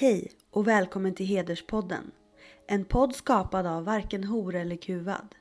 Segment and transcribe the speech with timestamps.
[0.00, 2.10] Hej och välkommen till Hederspodden.
[2.66, 5.34] En podd skapad av varken hora eller kuvad.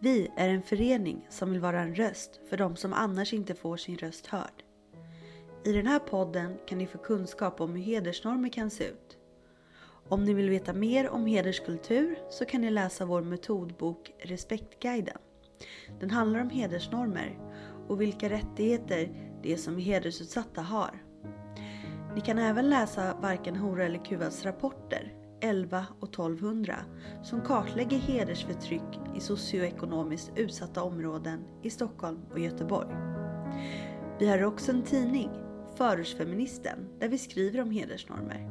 [0.00, 3.76] Vi är en förening som vill vara en röst för de som annars inte får
[3.76, 4.62] sin röst hörd.
[5.64, 9.18] I den här podden kan ni få kunskap om hur hedersnormer kan se ut.
[10.08, 15.18] Om ni vill veta mer om hederskultur så kan ni läsa vår metodbok Respektguiden.
[16.00, 17.38] Den handlar om hedersnormer
[17.88, 21.07] och vilka rättigheter de som är hedersutsatta har.
[22.18, 26.74] Ni kan även läsa Varken hora eller kuvads rapporter 11 och 1200
[27.22, 32.88] som kartlägger hedersförtryck i socioekonomiskt utsatta områden i Stockholm och Göteborg.
[34.18, 35.30] Vi har också en tidning,
[35.76, 38.48] Förortsfeministen, där vi skriver om hedersnormer.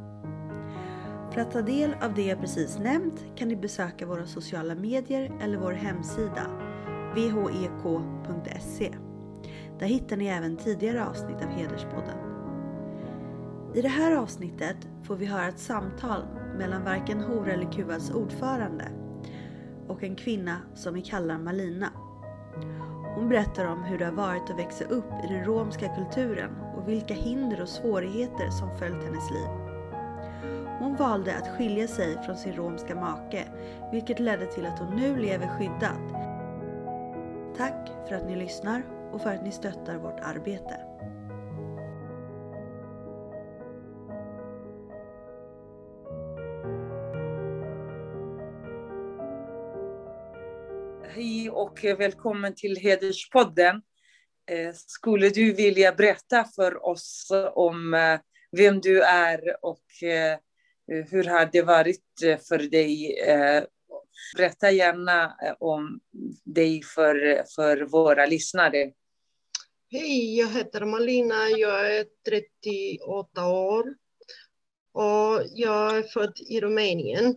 [1.34, 5.32] För att ta del av det jag precis nämnt kan ni besöka våra sociala medier
[5.42, 6.48] eller vår hemsida
[7.16, 8.86] whek.se.
[8.86, 8.96] E.
[9.80, 12.27] Där hittar ni även tidigare avsnitt av Hederspodden.
[13.76, 16.22] I det här avsnittet får vi höra ett samtal
[16.58, 18.92] mellan varken Hora eller Kuvas ordförande
[19.88, 21.90] och en kvinna som vi kallar Malina.
[23.16, 26.90] Hon berättar om hur det har varit att växa upp i den romska kulturen och
[26.90, 29.48] vilka hinder och svårigheter som följt hennes liv.
[30.80, 33.48] Hon valde att skilja sig från sin romska make,
[33.92, 36.28] vilket ledde till att hon nu lever skyddad.
[37.58, 40.87] Tack för att ni lyssnar och för att ni stöttar vårt arbete.
[51.18, 53.76] Hej och välkommen till Hederspodden.
[54.52, 58.20] Eh, skulle du vilja berätta för oss om eh,
[58.52, 60.40] vem du är och eh,
[60.88, 62.04] hur har det varit
[62.48, 63.16] för dig?
[64.38, 66.00] Berätta gärna om
[66.44, 68.92] dig för, för våra lyssnare.
[69.92, 73.96] Hej, jag heter Malina, jag är 38 år
[74.92, 77.36] och jag är född i Rumänien.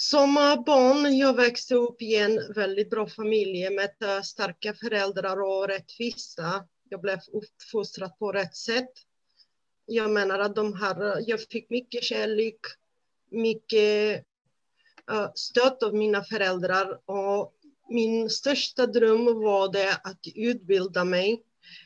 [0.00, 0.34] Som
[0.66, 6.68] barn jag växte upp i en väldigt bra familj med starka föräldrar och rättvisa.
[6.88, 8.90] Jag blev uppfostrad på rätt sätt.
[9.86, 12.60] Jag menar att de här, jag fick mycket kärlek,
[13.30, 14.24] mycket
[15.34, 17.54] stöd av mina föräldrar och
[17.88, 21.42] min största dröm var det att utbilda mig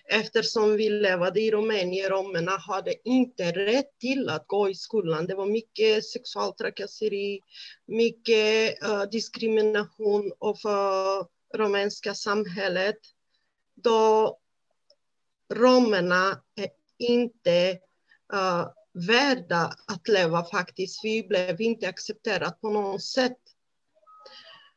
[0.08, 2.10] eftersom vi levde i Rumänien.
[2.10, 5.26] Romerna hade inte rätt till att gå i skolan.
[5.26, 7.40] Det var mycket sexualtrakasseri,
[7.86, 12.98] mycket uh, diskrimination av uh, rumänska samhället.
[13.74, 14.38] Då
[15.54, 16.68] romerna är
[16.98, 17.78] inte
[18.34, 21.04] uh, värda att leva faktiskt.
[21.04, 23.38] Vi blev inte accepterade på något sätt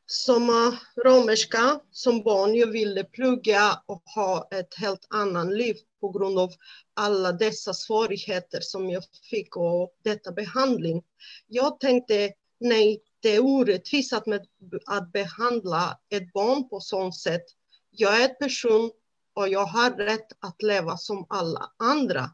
[0.06, 6.40] som romerska, som barn, jag ville plugga och ha ett helt annat liv på grund
[6.40, 6.54] av
[6.94, 11.04] alla dessa svårigheter som jag fick och detta behandling.
[11.48, 14.48] Jag tänkte, nej, det är orättvist att, med,
[14.86, 17.46] att behandla ett barn på sånt sätt.
[17.92, 18.92] Jag är en person
[19.34, 22.30] och jag har rätt att leva som alla andra.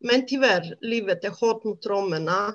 [0.00, 2.54] Men tyvärr, livet är hårt mot romerna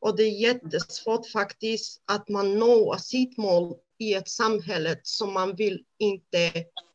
[0.00, 5.56] och det är jättesvårt faktiskt att man når sitt mål i ett samhälle som man
[5.56, 6.52] vill inte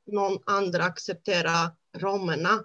[0.07, 2.63] någon andra acceptera romerna.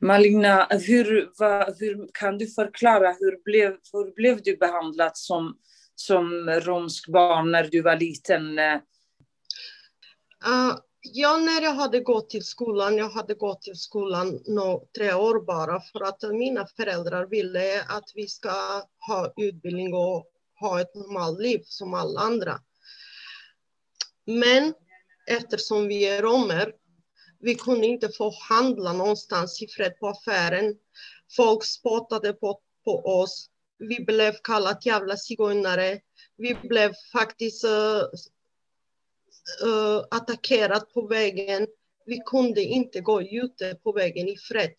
[0.00, 5.58] Malina, hur, vad, hur kan du förklara hur blev, hur blev du behandlad som,
[5.94, 8.58] som romsk barn när du var liten?
[8.58, 8.78] Uh,
[11.00, 15.40] Ja, när jag hade gått till skolan, jag hade gått till skolan no, tre år
[15.40, 20.26] bara för att mina föräldrar ville att vi ska ha utbildning och
[20.60, 22.60] ha ett normalt liv som alla andra.
[24.24, 24.74] Men
[25.26, 26.72] eftersom vi är romer,
[27.40, 30.74] vi kunde inte få handla någonstans i fred på affären.
[31.36, 33.50] Folk spottade på, på oss.
[33.78, 36.00] Vi blev kallade jävla zigenare.
[36.36, 38.02] Vi blev faktiskt eh,
[39.64, 41.66] uh, attackerat på vägen.
[42.06, 44.74] Vi kunde inte gå ute på vägen i fred.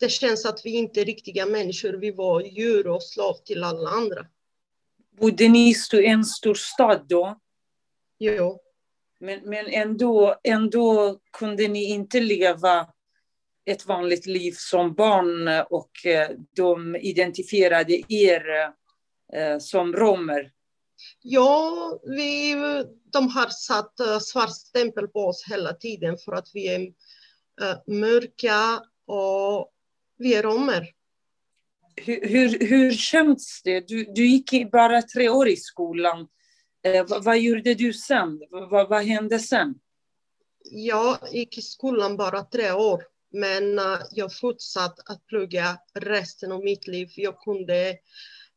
[0.00, 1.92] Det känns att vi inte är riktiga människor.
[1.92, 4.26] Vi var djur och slav till alla andra.
[5.18, 7.40] Bodde ni i en stor stad då?
[8.18, 8.60] Jo.
[9.20, 12.86] Men, men ändå, ändå kunde ni inte leva
[13.64, 18.44] ett vanligt liv som barn och eh, de identifierade er
[19.32, 20.52] eh, som romer.
[21.22, 22.54] Ja, vi,
[23.14, 27.94] de har satt uh, svart stämpel på oss hela tiden för att vi är uh,
[27.94, 29.72] mörka och
[30.18, 30.88] vi är romer.
[31.96, 33.88] Hur, hur, hur känns det?
[33.88, 36.28] Du, du gick bara tre år i skolan.
[36.84, 38.40] Eh, vad, vad, gjorde du sen?
[38.50, 39.74] Vad, vad hände sen?
[40.70, 43.04] Jag gick i skolan bara tre år.
[43.32, 47.08] Men uh, jag fortsatte att plugga resten av mitt liv.
[47.16, 47.90] Jag kunde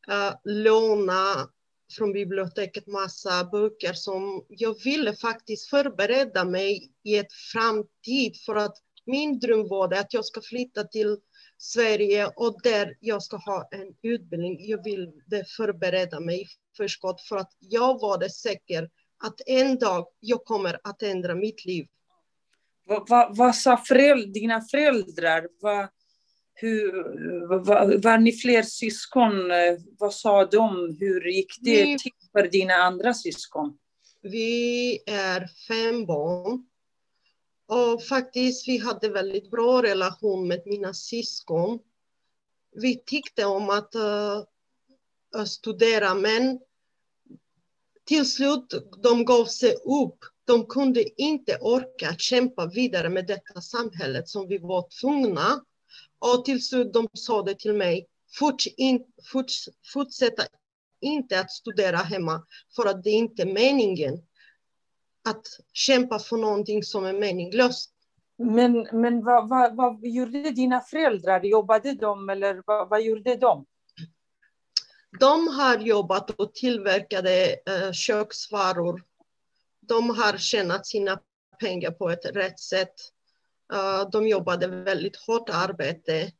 [0.08, 1.48] uh, låna
[1.90, 8.76] från biblioteket massa böcker som jag ville faktiskt förbereda mig i ett framtid för att
[9.06, 11.18] min dröm var det att jag ska flytta till
[11.58, 14.68] Sverige och där jag ska ha en utbildning.
[14.68, 16.46] Jag ville förbereda mig
[16.76, 18.90] förskott för att jag var det säker
[19.24, 21.86] att en dag jag kommer att ändra mitt liv.
[22.86, 25.48] Vad, vad, vad sa föräldrar, dina föräldrar?
[25.60, 25.88] Vad,
[26.60, 26.92] hur,
[27.58, 29.32] var, var ni fler syskon?
[29.98, 30.96] Vad sa de?
[31.00, 33.78] Hur gick det vi, till för dina andra syskon?
[34.22, 36.66] Vi är fem barn.
[37.66, 41.78] Och faktiskt, vi hade väldigt bra relation med mina syskon.
[42.74, 46.60] Vi tyckte om att uh, studera, men
[48.04, 50.18] till slut de gav sig upp.
[50.44, 55.64] De kunde inte orka kämpa vidare med detta samhället som vi var tvungna.
[56.18, 60.42] Och till slut de sa det till mig, Forts in, forts, fortsätta
[61.00, 64.22] inte att studera hemma för att det är inte meningen
[65.28, 67.90] att kämpa för någonting som är meningslöst.
[68.38, 71.42] Men, men vad, vad, vad gjorde dina föräldrar?
[71.42, 73.66] Jobbade de eller vad, vad gjorde de?
[75.20, 79.02] De har jobbat och tillverkade uh, köksvaror.
[79.80, 81.20] De har tjänat sina
[81.60, 82.94] pengar på ett rätt sätt.
[83.72, 86.32] Uh, de jobbade väldigt hårt arbete.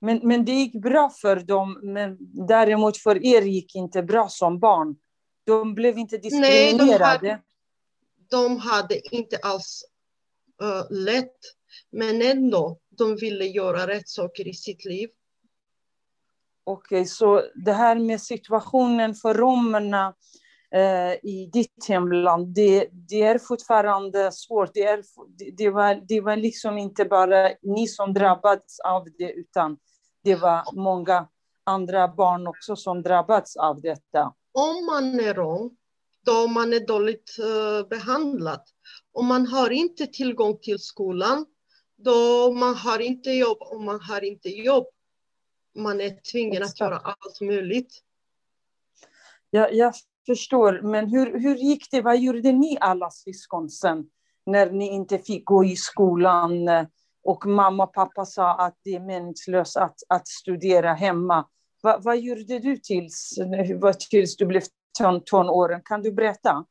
[0.00, 2.16] Men, men det gick bra för dem, men
[2.46, 4.96] däremot för er gick inte bra som barn.
[5.44, 6.78] De blev inte diskriminerade.
[6.78, 7.42] Nej, de, hade,
[8.30, 9.84] de hade inte alls
[10.62, 11.36] uh, lätt,
[11.90, 15.08] men ändå, de ville göra rätt saker i sitt liv.
[16.64, 20.14] Okej, okay, så det här med situationen för romerna eh,
[21.22, 24.70] i ditt hemland, det, det, är fortfarande svårt.
[24.74, 25.02] Det, är,
[25.56, 29.78] det, var, det var liksom inte bara ni som drabbats av det, utan
[30.24, 31.28] det var många
[31.64, 34.34] andra barn också som drabbats av detta.
[34.52, 35.76] Om man är rom,
[36.24, 38.60] då man är dåligt uh, behandlad.
[39.12, 41.46] Om man har inte tillgång till skolan,
[41.96, 44.86] då man har inte jobb och man har inte jobb.
[45.74, 48.02] Man är tvingad att göra allt möjligt.
[49.50, 49.94] Ja, jag
[50.26, 52.00] förstår, men hur, hur gick det?
[52.00, 54.04] Vad gjorde ni alla syskon sen?
[54.46, 56.68] När ni inte fick gå i skolan
[57.24, 61.46] och mamma och pappa sa att det är meningslöst att, att studera hemma.
[61.82, 63.38] Va, vad gjorde du tills,
[64.10, 64.62] tills du blev
[64.98, 65.80] ton, tonåren?
[65.84, 66.64] Kan du berätta?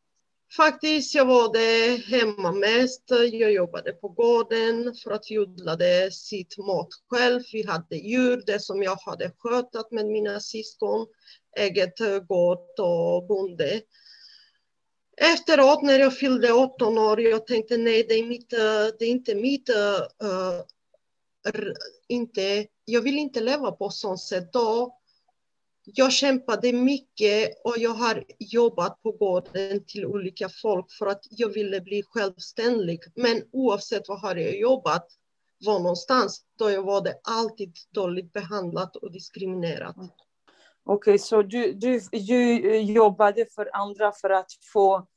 [0.58, 3.04] Faktiskt, jag var det hemma mest.
[3.32, 7.42] Jag jobbade på gården för att odlade sitt mat själv.
[7.54, 11.08] Vi hade djur, det som jag hade skötat med mina syskon,
[11.58, 13.82] eget gård och bonde.
[15.18, 19.10] Efteråt när jag fyllde 18 år, jag tänkte nej, det är, mitt, eh, det är
[19.10, 19.70] inte mitt...
[19.70, 20.62] Uh,
[22.08, 24.54] inte, jag vill inte leva på sånt sätt.
[24.54, 24.98] Då
[25.86, 31.50] jag kämpade mycket och jag har jobbat på gården till olika folk för att jag
[31.50, 33.00] ville bli självständig.
[33.16, 35.08] Men oavsett vad har jag jobbat,
[35.66, 39.96] var någonstans, då jag var det alltid dåligt behandlat och diskriminerat.
[39.98, 40.08] Mm.
[40.88, 45.08] Okej, okay, så du, du, du eh, jobbade för andra för att få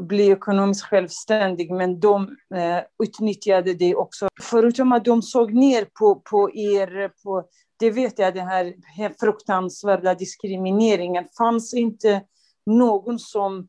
[0.00, 4.28] bli ekonomiskt självständig, men de eh, utnyttjade det också.
[4.40, 7.44] Förutom att de såg ner på, på er, på
[7.78, 8.74] det vet jag, den här
[9.20, 12.22] fruktansvärda diskrimineringen, fanns inte
[12.66, 13.68] någon som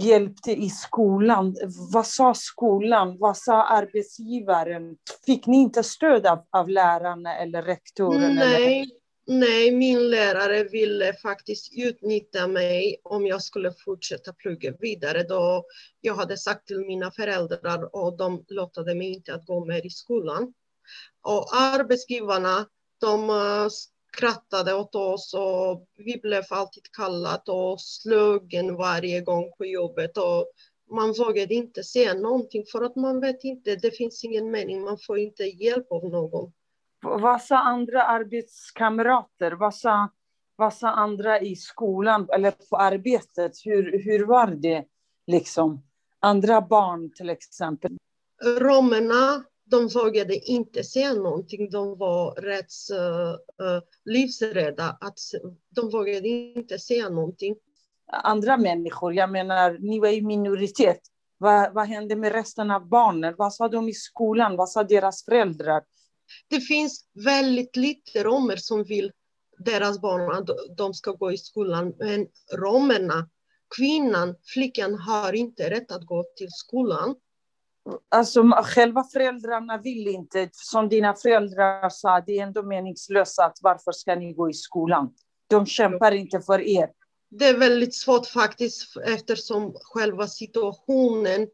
[0.00, 1.56] hjälpte i skolan.
[1.92, 3.18] Vad sa skolan?
[3.18, 4.96] Vad sa arbetsgivaren?
[5.26, 8.20] Fick ni inte stöd av, av lärarna eller rektorn?
[8.20, 8.86] Nej, eller?
[9.40, 15.22] nej, min lärare ville faktiskt utnyttja mig om jag skulle fortsätta plugga vidare.
[15.22, 15.64] Då
[16.00, 19.90] jag hade sagt till mina föräldrar och de låtade mig inte att gå mer i
[19.90, 20.52] skolan.
[21.22, 22.66] Och arbetsgivarna
[23.00, 29.66] de eh, skrattade åt oss och vi blev alltid kallat och sluggen varje gång på
[29.66, 30.16] jobbet.
[30.16, 30.46] Och
[30.90, 34.98] man vågade inte säga någonting för att man vet inte, det finns ingen mening, man
[35.06, 36.52] får inte hjälp av någon.
[37.02, 39.52] Vad sa andra arbetskamrater?
[39.52, 40.08] Vad sa,
[40.56, 43.52] vad sa andra i skolan eller på arbetet?
[43.64, 44.84] Hur, hur var det?
[45.28, 45.82] liksom?
[46.20, 47.96] Andra barn till exempel?
[48.58, 51.70] Romerna de vågade inte säga någonting.
[51.70, 54.98] De var rätt uh, livsrädda.
[55.00, 55.18] Att,
[55.70, 57.56] de vågade inte säga någonting.
[58.12, 61.00] Andra människor, jag menar, ni var i minoritet.
[61.38, 63.34] Vad, vad hände med resten av barnen?
[63.38, 64.56] Vad sa de i skolan?
[64.56, 65.82] Vad sa deras föräldrar?
[66.48, 69.12] Det finns väldigt lite romer som vill
[69.58, 71.94] deras barn att de ska gå i skolan.
[71.98, 73.28] Men romerna,
[73.76, 77.14] kvinnan, flickan har inte rätt att gå till skolan.
[78.08, 80.48] Alltså själva föräldrarna vill inte.
[80.52, 85.14] Som dina föräldrar sa, det är ändå meningslöst att varför ska ni gå i skolan?
[85.46, 86.90] De kämpar inte för er.
[87.30, 91.48] Det är väldigt svårt faktiskt eftersom själva situationen,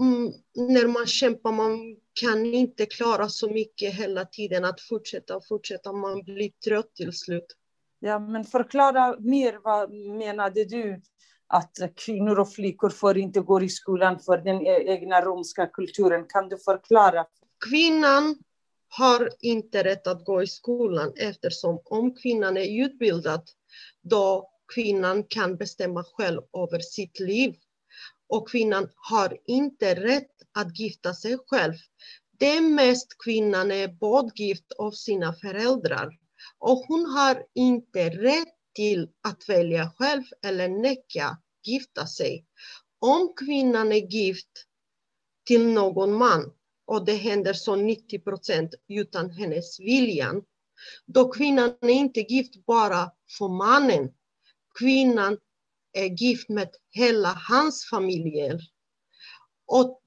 [0.00, 5.46] mm, när man kämpar, man kan inte klara så mycket hela tiden att fortsätta och
[5.46, 7.56] fortsätta, man blir trött till slut.
[7.98, 11.02] Ja, men förklara mer, vad menade du?
[11.48, 16.24] Att kvinnor och flickor får inte gå i skolan för den e-, egna romska kulturen.
[16.28, 17.26] Kan du förklara?
[17.68, 18.36] Kvinnan
[18.88, 23.42] har inte rätt att gå i skolan eftersom om kvinnan är utbildad,
[24.02, 27.54] då kvinnan kan bestämma själv över sitt liv.
[28.28, 31.74] Och kvinnan har inte rätt att gifta sig själv.
[32.38, 36.18] Det mest kvinnan är bortgift av sina föräldrar.
[36.58, 42.46] Och hon har inte rätt till att välja själv eller neka gifta sig.
[42.98, 44.66] Om kvinnan är gift
[45.46, 46.52] till någon man
[46.86, 50.34] och det händer så 90 procent utan hennes vilja,
[51.06, 54.12] då kvinnan är inte gift bara för mannen.
[54.78, 55.38] Kvinnan
[55.92, 58.60] är gift med hela hans familjer.
[59.66, 60.02] Och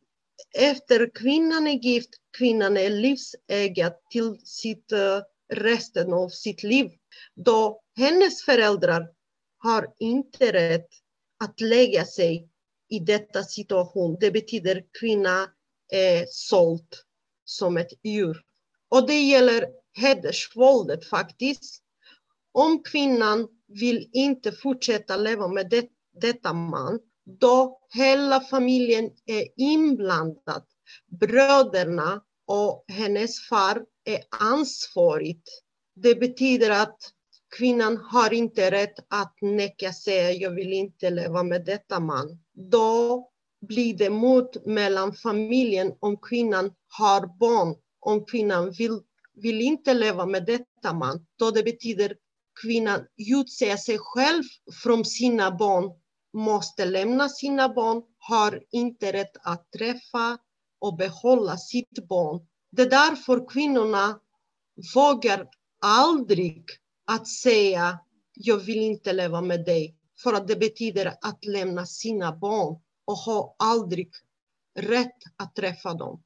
[0.57, 5.21] efter kvinnan är gift, kvinnan är livsägare till sitt eh,
[5.53, 6.91] resten av sitt liv.
[7.35, 9.07] Då hennes föräldrar
[9.57, 10.89] har inte rätt
[11.43, 12.49] att lägga sig
[12.89, 14.17] i detta situation.
[14.19, 15.49] Det betyder kvinna
[15.91, 16.95] är såld
[17.45, 18.41] som ett djur.
[18.89, 21.83] Och det gäller hedersvåldet faktiskt.
[22.51, 25.88] Om kvinnan vill inte fortsätta leva med det,
[26.21, 30.63] detta man, då hela familjen är inblandad.
[31.07, 35.49] Bröderna och hennes far är ansvarigt.
[36.01, 36.97] Det betyder att
[37.57, 42.39] kvinnan har inte rätt att neka säga jag vill inte leva med detta man.
[42.53, 43.29] Då
[43.61, 47.75] blir det mot mellan familjen om kvinnan har barn.
[47.99, 49.01] Om kvinnan vill,
[49.33, 52.15] vill inte leva med detta man, då det betyder
[52.61, 53.05] kvinnan
[53.39, 54.43] utser sig själv
[54.83, 55.91] från sina barn,
[56.33, 60.37] måste lämna sina barn, har inte rätt att träffa
[60.79, 62.47] och behålla sitt barn.
[62.71, 64.19] Det är därför kvinnorna
[64.95, 65.47] vågar
[65.81, 66.65] aldrig
[67.07, 68.00] att säga
[68.33, 69.95] jag vill inte leva med dig.
[70.24, 74.12] För att det betyder att lämna sina barn och ha aldrig
[74.79, 76.24] rätt att träffa dem.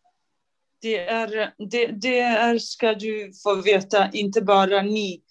[0.81, 5.24] Det är, det, det är, ska du få veta, inte bara ni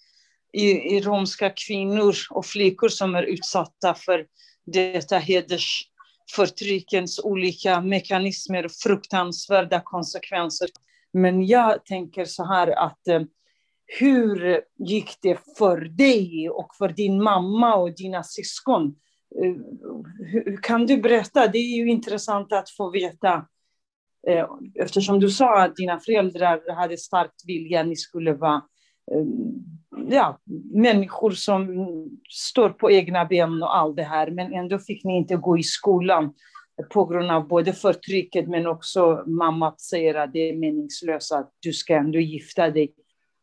[0.53, 4.25] i, i romska kvinnor och flickor som är utsatta för
[4.65, 10.69] detta hedersförtryckens olika mekanismer, fruktansvärda konsekvenser.
[11.13, 13.21] Men jag tänker så här att eh,
[13.85, 18.95] hur gick det för dig och för din mamma och dina syskon?
[19.41, 21.47] Eh, kan du berätta?
[21.47, 23.45] Det är ju intressant att få veta.
[24.27, 28.61] Eh, eftersom du sa att dina föräldrar hade starkt vilja, ni skulle vara
[29.11, 29.25] eh,
[30.09, 30.39] ja,
[30.73, 31.67] människor som
[32.29, 35.63] står på egna ben och allt det här, men ändå fick ni inte gå i
[35.63, 36.33] skolan
[36.89, 41.73] på grund av både förtrycket men också mamma säger att det är meningslöst att du
[41.73, 42.93] ska ändå gifta dig.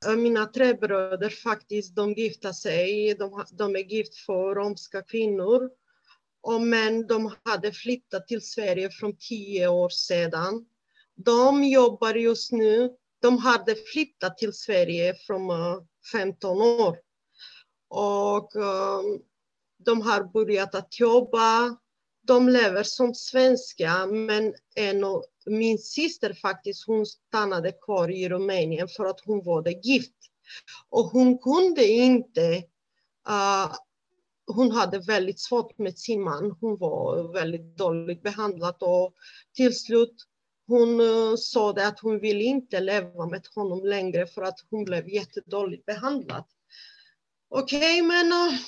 [0.06, 3.14] Eh, mina tre bröder faktiskt, de gifta sig.
[3.14, 5.70] De, de är gift för romska kvinnor.
[6.42, 10.66] Och men de hade flyttat till Sverige från tio år sedan.
[11.14, 12.90] De jobbar just nu.
[13.22, 15.76] De hade flyttat till Sverige från eh,
[16.12, 16.98] 15 år.
[17.88, 19.22] Och um,
[19.84, 21.76] de har börjat att jobba.
[22.22, 28.88] De lever som svenska, men är nog min syster faktiskt, hon stannade kvar i Rumänien
[28.88, 30.16] för att hon var gift.
[30.88, 32.64] Och hon kunde inte
[33.28, 33.74] uh,
[34.46, 36.56] hon hade väldigt svårt med sin man.
[36.60, 39.14] Hon var väldigt dåligt behandlad och
[39.54, 40.14] till slut
[40.66, 44.84] hon uh, sa det att hon ville inte leva med honom längre för att hon
[44.84, 46.44] blev jättedåligt behandlad.
[47.48, 48.58] Okej, okay, men uh,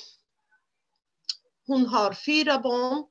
[1.67, 3.05] hon har fyra barn.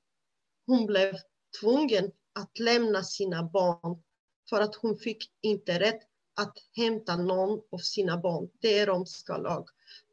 [0.66, 1.14] Hon blev
[1.60, 4.02] tvungen att lämna sina barn
[4.50, 6.00] för att hon fick inte rätt
[6.36, 8.48] att hämta någon av sina barn.
[8.60, 9.68] Det är romska lag.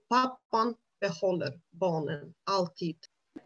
[0.09, 2.97] Pappan behåller barnen alltid.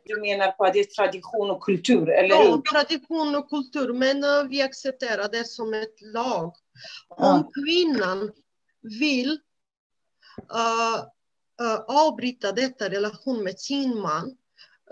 [0.06, 4.24] Du menar på att det är tradition och kultur, eller Ja, tradition och kultur, men
[4.24, 6.56] uh, vi accepterar det som ett lag.
[7.08, 8.32] Om kvinnan
[8.82, 9.32] vill
[10.54, 11.00] uh,
[11.62, 14.38] uh, avbryta detta relation med sin man,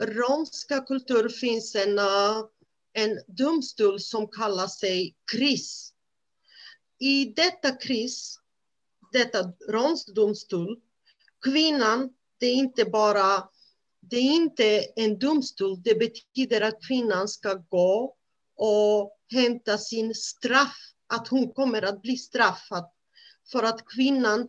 [0.01, 2.45] romska kultur finns en, uh,
[2.93, 5.93] en domstol som kallar sig KRIS.
[6.99, 8.37] I detta KRIS,
[9.13, 10.81] detta romsk domstol,
[11.45, 12.09] kvinnan
[12.41, 13.49] det är inte bara,
[13.99, 18.15] det är inte en domstol, det betyder att kvinnan ska gå
[18.55, 22.91] och hämta sin straff, att hon kommer att bli straffad.
[23.51, 24.47] För att kvinnan,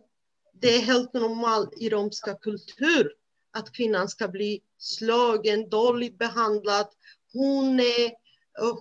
[0.53, 3.13] det är helt normalt i romska kultur
[3.51, 6.87] att kvinnan ska bli slagen, dåligt behandlad.
[7.33, 8.22] Hon är,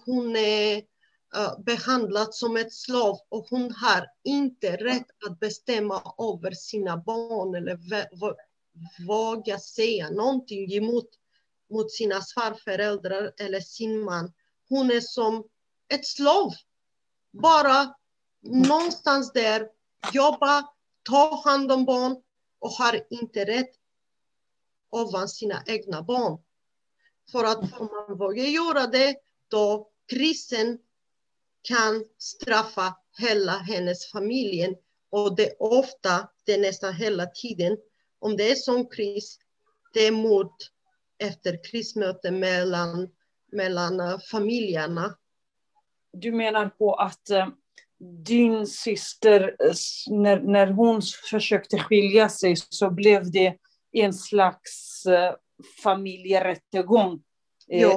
[0.05, 0.83] hon är
[1.65, 7.79] behandlad som ett slav och hon har inte rätt att bestämma över sina barn eller
[9.07, 11.09] våga säga någonting emot
[11.71, 14.33] mot sina svärföräldrar eller sin man.
[14.69, 15.45] Hon är som
[15.89, 16.53] ett slav.
[17.31, 17.95] Bara
[18.41, 19.69] någonstans där,
[20.13, 20.69] jobba,
[21.03, 22.23] ta hand om barn
[22.59, 23.71] och har inte rätt
[24.91, 26.39] ovan sina egna barn.
[27.33, 29.17] För att om man vågar göra det,
[29.53, 30.79] då krisen
[31.63, 34.77] kan straffa hela hennes familj.
[35.11, 37.77] Och det är ofta, det är nästan hela tiden,
[38.19, 39.39] om det är sån kris,
[39.95, 40.53] det är mord
[41.19, 43.09] efter krismöte mellan,
[43.53, 45.17] mellan eh, familjerna.
[46.13, 47.49] Du menar på att uh,
[48.25, 49.57] din syster,
[50.11, 53.57] när, när hon försökte skilja sig så blev det
[53.93, 55.35] en slags uh,
[55.83, 57.23] familjerättegång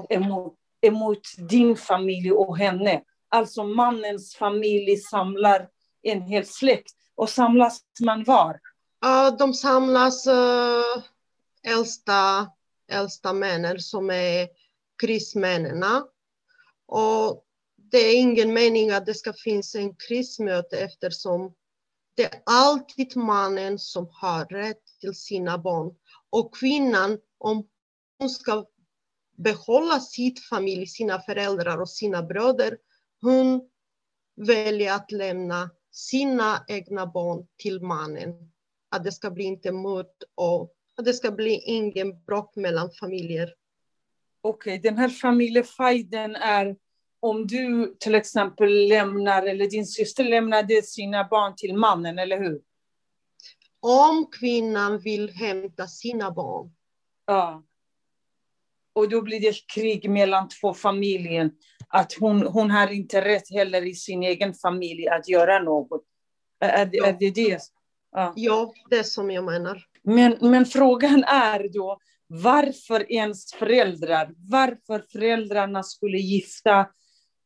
[0.09, 3.01] emot, emot din familj och henne.
[3.30, 5.70] Alltså mannens familj samlar
[6.01, 6.94] en hel släkt.
[7.15, 8.60] Och samlas man var?
[9.01, 11.04] Ja, de samlas uh,
[11.63, 12.51] äldsta,
[12.92, 14.48] äldsta männen som är
[15.01, 15.84] krismännen.
[16.88, 17.46] Och
[17.92, 21.54] det är ingen mening att det ska finnas en krismöte eftersom
[22.15, 25.96] det är alltid mannen som har rätt till sina barn.
[26.30, 27.68] Och kvinnan, om
[28.20, 28.65] hon ska
[29.36, 32.77] behålla sitt familj, sina föräldrar och sina bröder,
[33.22, 33.70] hon
[34.36, 38.51] väljer att lämna sina egna barn till mannen.
[38.89, 43.54] Att det ska bli inte mord och att det ska bli ingen bråk mellan familjer.
[44.42, 46.75] Okej, okay, den här familjefajden är
[47.20, 52.62] om du till exempel lämnar, eller din syster lämnade sina barn till mannen, eller hur?
[53.80, 56.72] Om kvinnan vill hämta sina barn.
[57.25, 57.63] Ja.
[58.95, 61.51] Och då blir det krig mellan två familjer
[61.88, 66.03] att hon, hon har inte rätt heller i sin egen familj att göra något.
[66.60, 67.05] Är, ja.
[67.05, 67.60] är det det?
[68.12, 68.34] Ja.
[68.36, 69.84] ja, det är som jag menar.
[70.03, 76.88] Men, men frågan är då varför ens föräldrar, varför föräldrarna skulle gifta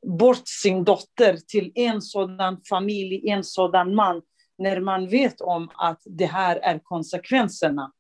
[0.08, 4.22] bort sin dotter till en sådan familj, en sådan man,
[4.58, 7.92] när man vet om att det här är konsekvenserna.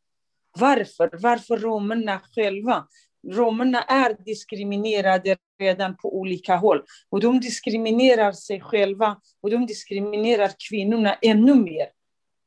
[0.59, 1.09] Varför?
[1.21, 2.87] Varför romerna själva?
[3.27, 6.83] Romerna är diskriminerade redan på olika håll.
[7.09, 11.89] Och de diskriminerar sig själva och de diskriminerar kvinnorna ännu mer.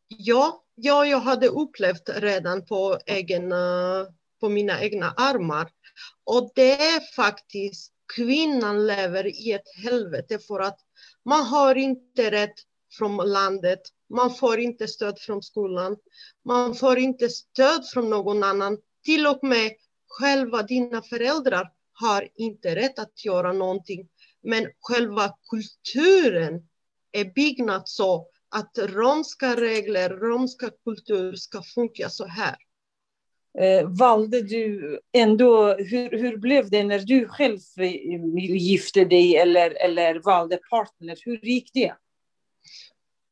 [0.08, 4.06] Ja, ja jag hade upplevt redan på, egen, eh,
[4.40, 5.68] på mina egna armar.
[6.24, 10.78] Och det är faktiskt, kvinnan lever i ett helvete för att
[11.24, 12.54] man har inte rätt
[12.98, 13.80] från landet.
[14.14, 15.96] Man får inte stöd från skolan.
[16.44, 18.78] Man får inte stöd från någon annan.
[19.04, 19.72] Till och med
[20.18, 24.08] själva dina föräldrar har inte rätt att göra någonting.
[24.42, 26.68] Men själva kulturen
[27.12, 32.56] är byggnad så att romska regler, romska kultur ska funka så här.
[33.58, 37.58] Eh, valde du ändå, hur, hur blev det när du själv
[38.38, 41.18] gifte dig eller, eller valde partner?
[41.24, 41.94] Hur gick det?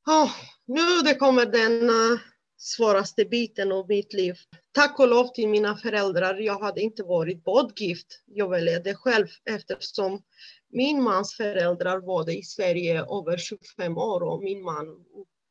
[0.07, 0.31] Oh,
[0.66, 2.21] nu det kommer den uh,
[2.57, 4.35] svåraste biten av mitt liv.
[4.72, 6.35] Tack och lov till mina föräldrar.
[6.35, 8.22] Jag hade inte varit bortgift.
[8.26, 10.22] Jag väljer det själv eftersom
[10.68, 15.04] min mans föräldrar var i Sverige över 25 år och min, man,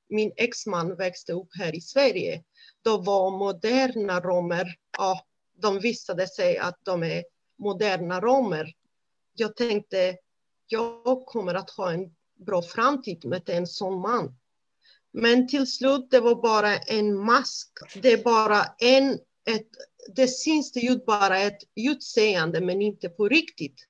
[0.09, 2.43] min exman växte upp här i Sverige.
[2.81, 7.23] Då var moderna romer, ja, de visade sig att de är
[7.57, 8.73] moderna romer.
[9.33, 10.17] Jag tänkte,
[10.67, 14.35] jag kommer att ha en bra framtid med en sån man.
[15.11, 17.69] Men till slut, det var bara en mask.
[18.01, 19.13] Det är bara en,
[19.49, 19.67] ett,
[20.15, 23.85] det syns det ut bara ett utseende, men inte på riktigt.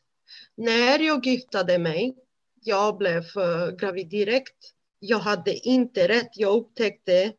[0.55, 2.15] När jag giftade mig,
[2.63, 4.73] jag blev eh, gravid direkt.
[4.99, 6.29] Jag hade inte rätt.
[6.34, 7.34] Jag upptäckte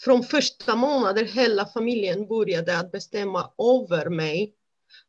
[0.00, 4.54] från första månaden hela familjen började att bestämma över mig.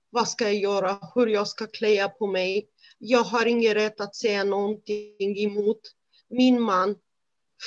[0.09, 0.99] Vad ska jag göra?
[1.15, 2.67] Hur jag ska klä på mig?
[2.97, 5.81] Jag har ingen rätt att säga någonting emot.
[6.29, 6.95] Min man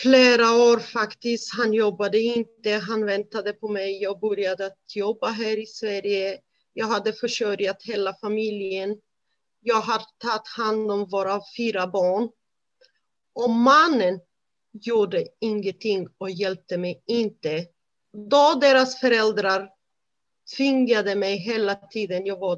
[0.02, 1.54] flera år faktiskt.
[1.54, 4.02] Han jobbade inte, han väntade på mig.
[4.02, 6.40] Jag började att jobba här i Sverige.
[6.72, 9.00] Jag hade försörjat hela familjen.
[9.60, 12.30] Jag har tagit hand om våra fyra barn.
[13.32, 14.20] Och mannen
[14.72, 17.66] gjorde ingenting och hjälpte mig inte.
[18.30, 19.70] Då deras föräldrar
[20.56, 22.56] tvingade mig hela tiden, jag var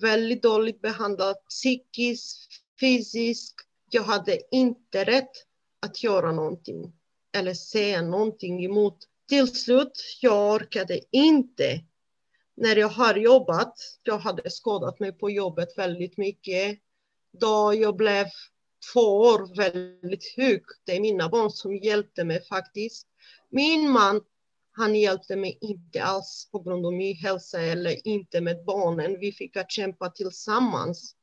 [0.00, 2.48] väldigt dåligt behandlad psykiskt,
[2.80, 3.54] fysiskt.
[3.90, 5.45] Jag hade inte rätt
[5.80, 6.92] att göra någonting
[7.36, 8.98] eller säga någonting emot.
[9.28, 11.80] Till slut, jag orkade inte.
[12.54, 16.78] När jag har jobbat, jag hade skadat mig på jobbet väldigt mycket.
[17.40, 18.26] Då jag blev
[18.92, 20.62] två år väldigt hög.
[20.84, 23.06] Det är mina barn som hjälpte mig faktiskt.
[23.50, 24.20] Min man,
[24.72, 29.20] han hjälpte mig inte alls på grund av min hälsa eller inte med barnen.
[29.20, 31.15] Vi fick att kämpa tillsammans.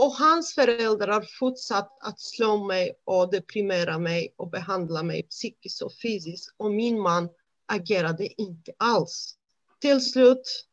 [0.00, 5.92] Och hans föräldrar fortsatte att slå mig och deprimera mig och behandla mig psykiskt och
[6.02, 6.54] fysiskt.
[6.56, 7.28] Och min man
[7.66, 9.34] agerade inte alls.
[9.80, 10.66] Till slut,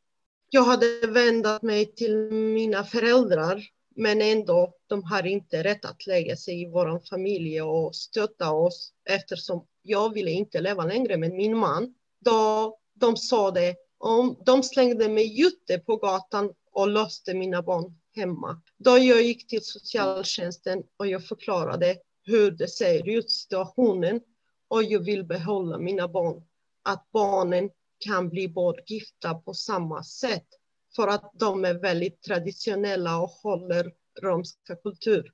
[0.49, 3.63] jag hade vänt mig till mina föräldrar
[3.95, 8.93] men ändå, de har inte rätt att lägga sig i vår familj och stötta oss
[9.09, 11.93] eftersom jag ville inte leva längre med min man.
[12.19, 17.93] Då de sa det, om de slängde mig ute på gatan och löste mina barn
[18.17, 18.61] hemma.
[18.77, 24.21] Då jag gick till socialtjänsten och jag förklarade hur det ser ut, situationen,
[24.67, 26.43] och jag vill behålla mina barn.
[26.83, 30.47] Att barnen kan bli bortgifta på samma sätt
[30.95, 35.31] för att de är väldigt traditionella och håller romska kultur.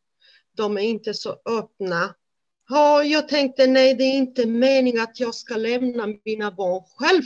[0.56, 2.16] De är inte så öppna.
[2.70, 7.24] Ja, jag tänkte nej, det är inte meningen att jag ska lämna mina barn själv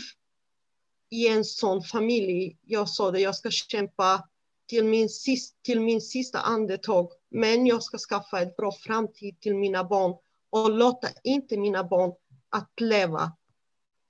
[1.10, 2.58] i en sån familj.
[2.62, 4.30] Jag sa det, jag ska kämpa
[4.68, 7.12] till min, sist, till min sista andetag.
[7.30, 10.16] Men jag ska skaffa ett bra framtid till mina barn
[10.50, 12.14] och låta inte mina barn
[12.50, 13.32] att leva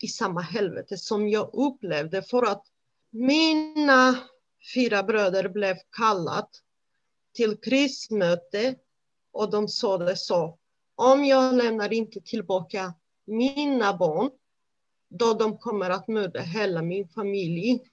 [0.02, 2.22] i samma helvete som jag upplevde.
[2.22, 2.64] För att
[3.10, 4.16] mina
[4.74, 6.50] fyra bröder blev kallat
[7.34, 8.76] till krismöte
[9.32, 10.58] och de sa det så.
[10.96, 12.94] Om jag lämnar inte tillbaka
[13.26, 14.32] mina barn,
[15.10, 17.84] då de kommer att mörda hela min familj.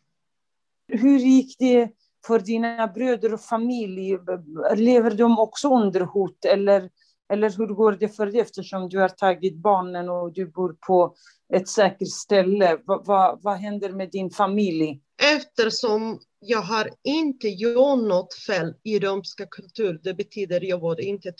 [0.88, 1.90] Hur gick det
[2.26, 4.12] för dina bröder och familj?
[4.12, 6.90] Eh, lever de också under hot eller,
[7.32, 11.14] eller hur går det för dig eftersom du har tagit barnen och du bor på
[11.54, 12.78] ett säkert ställe?
[12.84, 15.00] Vad, va, vad händer med din familj?
[15.22, 21.32] Eftersom jag har inte gjort något fel i romska kultur, det betyder jag var inte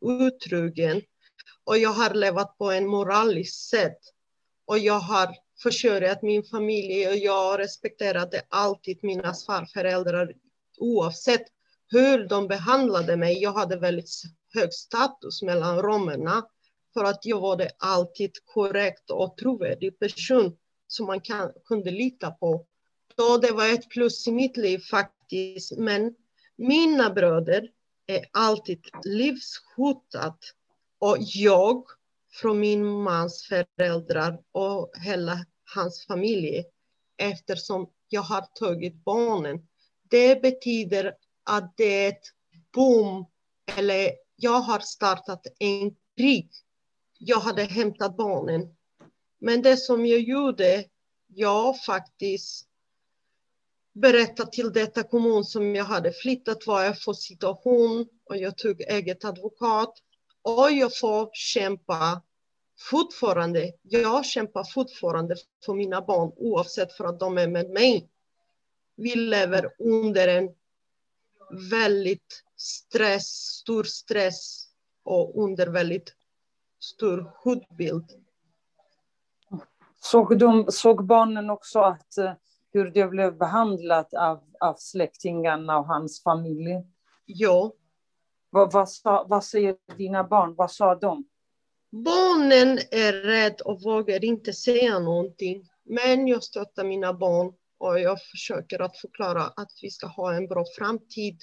[0.00, 1.02] otrogen
[1.64, 3.98] och jag har levat på en moraliskt sätt
[4.66, 5.34] och jag har
[5.64, 10.32] försörjat min familj och jag respekterade alltid mina svärföräldrar
[10.78, 11.42] oavsett
[11.90, 13.42] hur de behandlade mig.
[13.42, 14.10] Jag hade väldigt
[14.54, 16.46] hög status mellan romerna
[16.94, 22.66] för att jag var alltid korrekt och trovärdig person som man kan, kunde lita på.
[23.16, 25.78] Så det var ett plus i mitt liv faktiskt.
[25.78, 26.14] Men
[26.56, 27.68] mina bröder
[28.06, 30.38] är alltid livshotat
[30.98, 31.84] och jag
[32.32, 36.64] från min mans föräldrar och hela hans familj
[37.16, 39.68] eftersom jag har tagit barnen.
[40.10, 42.24] Det betyder att det är ett
[42.72, 43.26] boom
[43.76, 46.50] eller jag har startat en krig.
[47.18, 48.76] Jag hade hämtat barnen.
[49.38, 50.84] Men det som jag gjorde,
[51.26, 52.68] jag faktiskt
[53.92, 58.80] berättade till detta kommun som jag hade flyttat vad jag för situation och jag tog
[58.80, 59.94] eget advokat
[60.42, 62.22] och jag får kämpa
[62.78, 68.10] fortfarande, jag kämpar fortfarande för mina barn oavsett för att de är med mig.
[68.96, 70.54] Vi lever under en
[71.70, 74.66] väldigt stress, stor stress
[75.04, 76.14] och under väldigt
[76.80, 78.10] stor hotbild.
[80.00, 82.32] Såg, de, såg barnen också att eh,
[82.72, 86.86] hur det blev behandlat av, av släktingarna och hans familj?
[87.24, 87.72] Ja.
[88.50, 90.54] Vad, vad, sa, vad säger dina barn?
[90.54, 91.24] Vad sa de?
[91.94, 95.68] Barnen är rädda och vågar inte säga någonting.
[95.84, 100.46] Men jag stöttar mina barn och jag försöker att förklara att vi ska ha en
[100.46, 101.42] bra framtid.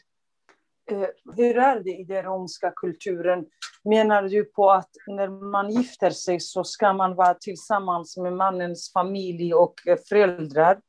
[0.91, 3.45] Eh, hur är det i den romska kulturen?
[3.83, 8.91] Menar du på att när man gifter sig så ska man vara tillsammans med mannens
[8.93, 10.79] familj och eh, föräldrar?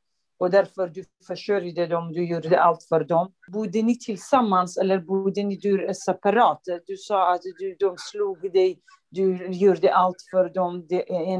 [0.43, 3.33] Och därför du försörjde dem, du gjorde allt för dem.
[3.47, 6.61] Bodde ni tillsammans eller bodde ni du eh, separat?
[6.85, 8.79] Du sa att du, de slog dig,
[9.09, 10.87] du gjorde allt för dem.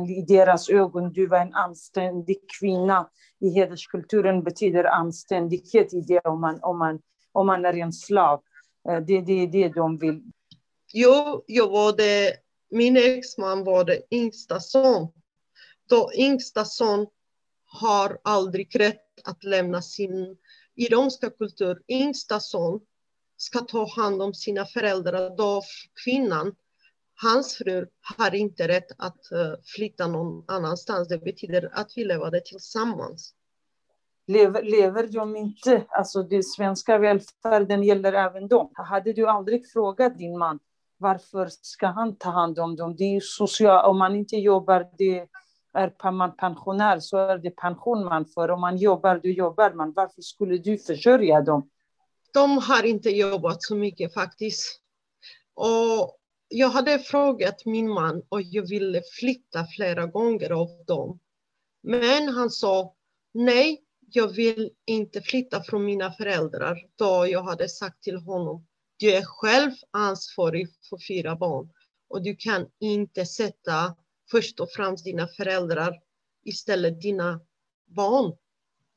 [0.09, 3.09] I deras ögon, du var en anständig kvinna.
[3.39, 6.99] I hederskulturen betyder anständighet i det om man, om man,
[7.31, 8.41] om man är en slav.
[8.89, 10.23] Eh, det är det, det de vill.
[10.93, 12.33] Jo, jag var det,
[12.69, 15.07] min exman var det yngsta son.
[15.89, 17.07] Då yngsta son
[17.73, 20.37] har aldrig rätt att lämna sin
[20.75, 22.79] iranska kultur, yngsta son
[23.37, 25.61] ska ta hand om sina föräldrar, då
[26.03, 26.55] kvinnan,
[27.21, 31.07] hans fru, har inte rätt att eh, flytta någon annanstans.
[31.07, 33.33] Det betyder att vi levde tillsammans.
[34.27, 38.71] lever, lever de inte, alltså den svenska välfärden gäller även dem.
[38.73, 40.59] Hade du aldrig frågat din man
[40.97, 42.95] varför ska han ta hand om dem?
[42.95, 45.27] Det är social, om man inte jobbar, det
[45.73, 48.51] är man pensionär så är det pension man får.
[48.51, 49.93] Om man jobbar, då jobbar man.
[49.93, 51.69] Varför skulle du försörja dem?
[52.33, 54.81] De har inte jobbat så mycket faktiskt.
[55.53, 61.19] Och jag hade frågat min man och jag ville flytta flera gånger av dem.
[61.83, 62.95] Men han sa
[63.33, 66.77] nej, jag vill inte flytta från mina föräldrar.
[66.95, 71.69] Då jag hade sagt till honom, du är själv ansvarig för fyra barn
[72.07, 73.95] och du kan inte sätta
[74.31, 75.99] först och främst dina föräldrar
[76.43, 77.41] istället dina
[77.85, 78.37] barn.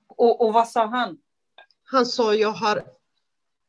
[0.09, 1.19] Och, och vad sa han?
[1.85, 2.85] Han sa, jag, har,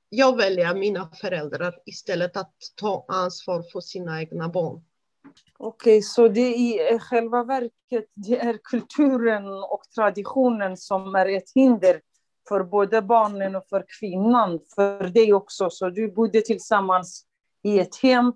[0.09, 4.83] jag väljer mina föräldrar istället att ta ansvar för sina egna barn.
[5.57, 11.25] Okej, okay, så det är i själva verket det är kulturen och traditionen som är
[11.25, 12.01] ett hinder
[12.47, 15.69] för både barnen och för kvinnan, för dig också.
[15.69, 17.25] Så du bodde tillsammans
[17.63, 18.33] i ett hem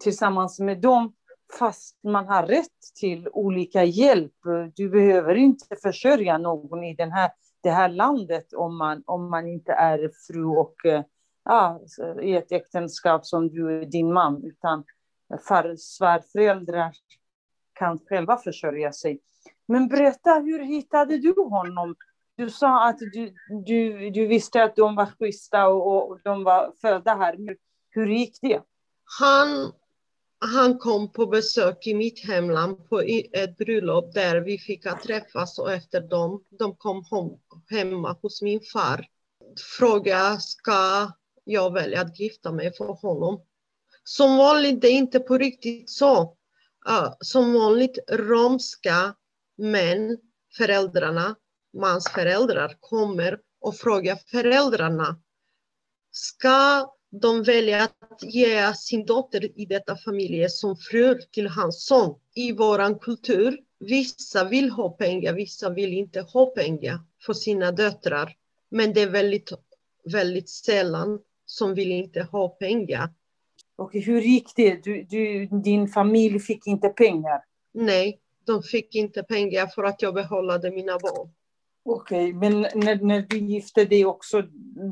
[0.00, 1.12] tillsammans med dem,
[1.58, 4.34] fast man har rätt till olika hjälp.
[4.74, 7.30] Du behöver inte försörja någon i den här,
[7.62, 11.02] det här landet om man, om man inte är fru och eh,
[11.44, 11.80] ja,
[12.22, 14.84] i ett äktenskap som du är din man, utan
[15.48, 16.92] far, svärföräldrar
[17.72, 19.20] kan själva försörja sig.
[19.68, 21.94] Men berätta, hur hittade du honom?
[22.36, 23.34] Du sa att du,
[23.66, 27.36] du, du visste att de var schyssta och, och de var födda här.
[27.90, 28.62] Hur gick det?
[29.20, 29.72] Han,
[30.40, 33.00] han kom på besök i mitt hemland på
[33.32, 37.30] ett bröllop där vi fick träffas och efter dem, de kom hem,
[37.70, 39.06] hemma hos min far.
[39.78, 41.12] Fråga, ska
[41.44, 43.44] jag välja att gifta mig för honom?
[44.04, 46.22] Som vanligt, det är inte på riktigt så.
[46.88, 49.14] Uh, som vanligt romska
[49.58, 50.18] män,
[50.56, 51.36] föräldrarna,
[51.78, 55.20] mans föräldrar kommer och frågar föräldrarna.
[56.12, 62.14] Ska de välja att ge sin dotter i detta familj som fru till hans son?
[62.34, 68.32] I vår kultur, vissa vill ha pengar, vissa vill inte ha pengar för sina döttrar.
[68.70, 69.52] Men det är väldigt,
[70.04, 73.08] väldigt sällan som vill inte ha pengar.
[73.76, 74.84] Och hur gick det?
[74.84, 77.40] Du, du, din familj fick inte pengar?
[77.72, 81.30] Nej, de fick inte pengar för att jag behållade mina barn.
[81.84, 84.42] Okej, okay, men när, när du gifte dig också,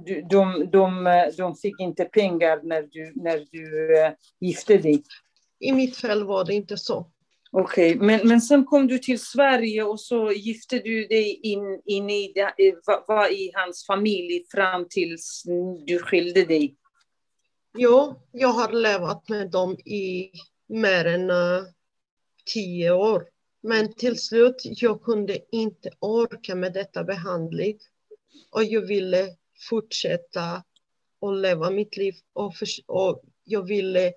[0.07, 1.05] du, de, de,
[1.37, 5.03] de fick inte pengar när du, när du uh, gifte dig?
[5.61, 7.11] I mitt fall var det inte så.
[7.51, 11.83] Okej, okay, men, men sen kom du till Sverige och så gifte du dig in,
[11.85, 12.33] in i,
[12.87, 15.43] var, var i hans familj fram tills
[15.87, 16.77] du skilde dig?
[17.79, 20.31] Jo, jag har levat med dem i
[20.69, 21.63] mer än uh,
[22.55, 23.25] tio år.
[23.69, 27.79] Men till slut, jag kunde inte orka med detta behandling.
[28.51, 29.37] Och jag ville
[29.69, 30.63] fortsätta
[31.21, 32.15] och leva mitt liv.
[32.33, 34.13] Och, för, och jag ville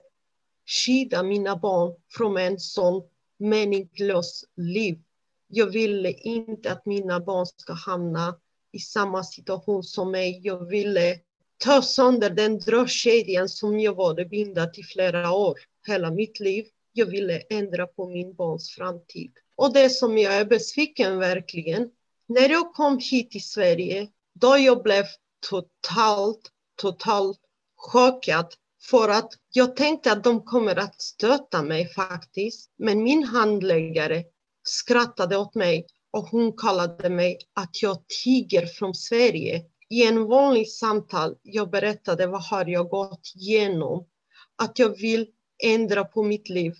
[0.65, 3.03] skydda mina barn från en sån
[3.37, 4.99] meningslös liv.
[5.47, 8.37] Jag ville inte att mina barn ska hamna
[8.71, 10.41] i samma situation som mig.
[10.43, 11.19] Jag ville
[11.57, 16.65] ta sönder den dragkedjan som jag var bindad i flera år, hela mitt liv.
[16.93, 19.31] Jag ville ändra på min barns framtid.
[19.55, 21.89] Och det som jag är besviken verkligen,
[22.27, 25.05] när jag kom hit till Sverige, då jag blev
[25.49, 27.39] totalt, totalt
[27.75, 28.53] chockad
[28.89, 32.71] för att jag tänkte att de kommer att stöta mig faktiskt.
[32.77, 34.23] Men min handläggare
[34.63, 39.65] skrattade åt mig och hon kallade mig att jag tiger från Sverige.
[39.89, 44.07] I en vanlig samtal jag berättade vad har jag gått igenom.
[44.55, 45.27] Att jag vill
[45.63, 46.73] ändra på mitt liv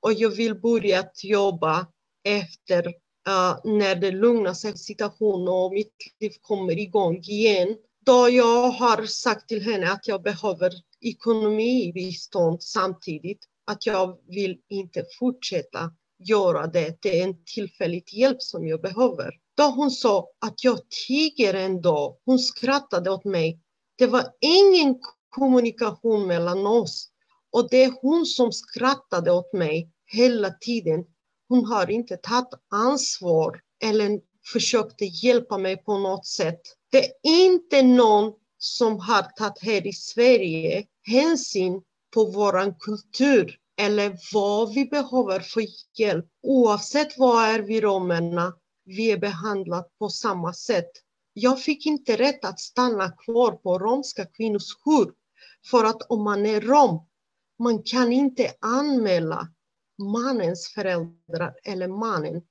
[0.00, 1.86] och jag vill börja jobba
[2.24, 7.76] efter uh, när det lugnar sig situationen och mitt liv kommer igång igen.
[8.06, 15.04] Då jag har sagt till henne att jag behöver ekonomibistånd samtidigt, att jag vill inte
[15.18, 17.02] fortsätta göra det.
[17.02, 19.34] Det är en tillfällig hjälp som jag behöver.
[19.56, 22.18] Då hon sa att jag tiger ändå.
[22.24, 23.60] Hon skrattade åt mig.
[23.96, 27.10] Det var ingen kommunikation mellan oss.
[27.58, 31.04] Och det är hon som skrattade åt mig hela tiden.
[31.48, 34.20] Hon har inte tagit ansvar eller
[34.52, 36.60] försökte hjälpa mig på något sätt.
[36.90, 41.82] Det är inte någon som har tagit här i Sverige hänsyn
[42.14, 46.26] på vår kultur eller vad vi behöver för hjälp.
[46.42, 48.52] Oavsett vad är vi romerna,
[48.84, 50.90] vi är behandlade på samma sätt.
[51.32, 55.12] Jag fick inte rätt att stanna kvar på romska kvinnors jour
[55.70, 57.07] för att om man är rom,
[57.58, 59.48] man kan inte anmäla
[59.98, 62.42] mannens föräldrar eller mannen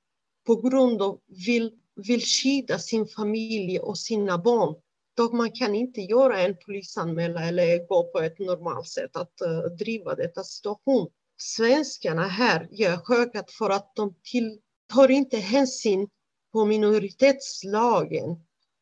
[0.45, 4.75] på grund av vill vill skydda sin familj och sina barn,
[5.15, 9.75] då man kan inte göra en polisanmälan eller gå på ett normalt sätt att uh,
[9.75, 11.09] driva detta situation.
[11.37, 14.59] Svenskarna här gör skökat för att de till,
[14.93, 16.09] tar inte hänsyn
[16.53, 18.29] på minoritetslagen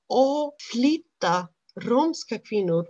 [0.09, 1.47] och flytta
[1.79, 2.87] romska kvinnor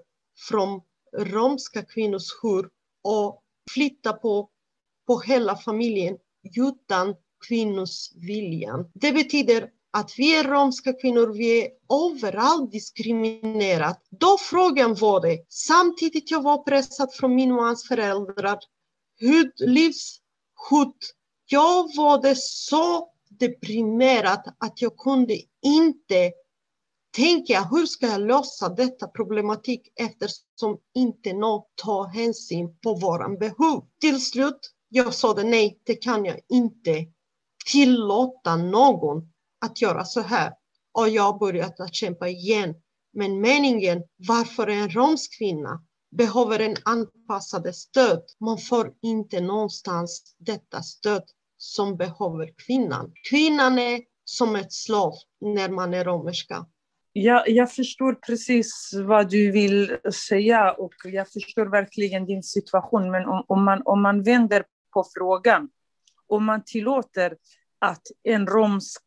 [0.50, 0.82] från
[1.17, 2.69] romska kvinnors hur
[3.06, 3.41] och
[3.72, 4.50] flytta på,
[5.08, 6.18] på hela familjen
[6.58, 7.15] utan
[7.48, 8.86] kvinnors vilja.
[8.94, 11.70] Det betyder att vi är romska kvinnor, vi är
[12.12, 14.00] överallt diskriminerade.
[14.10, 18.60] Då frågan var det, samtidigt jag var pressad från min mans föräldrar,
[19.20, 20.98] hud, livshot.
[21.46, 26.32] Jag var det så deprimerad att jag kunde inte
[27.15, 33.30] Tänker jag, hur ska jag lösa detta problematik eftersom inte någon tar hänsyn på våra
[33.30, 33.86] behov.
[34.01, 37.06] Till slut jag sa det nej, det kan jag inte
[37.71, 39.32] tillåta någon
[39.65, 40.54] att göra så här.
[40.91, 42.75] Och jag började att kämpa igen.
[43.13, 48.23] Men meningen varför en romsk kvinna behöver en anpassad stöd.
[48.39, 51.23] Man får inte någonstans detta stöd
[51.58, 53.12] som behöver kvinnan.
[53.30, 56.65] Kvinnan är som ett slav när man är romerska.
[57.17, 59.97] Jag, jag förstår precis vad du vill
[60.28, 63.12] säga och jag förstår verkligen din situation.
[63.12, 65.69] Men om, om, man, om man vänder på frågan,
[66.28, 67.38] om man tillåter
[67.80, 69.01] att en romsk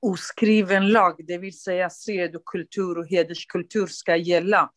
[0.00, 4.70] oskriven lag, det vill säga sed och kultur och hederskultur ska gälla,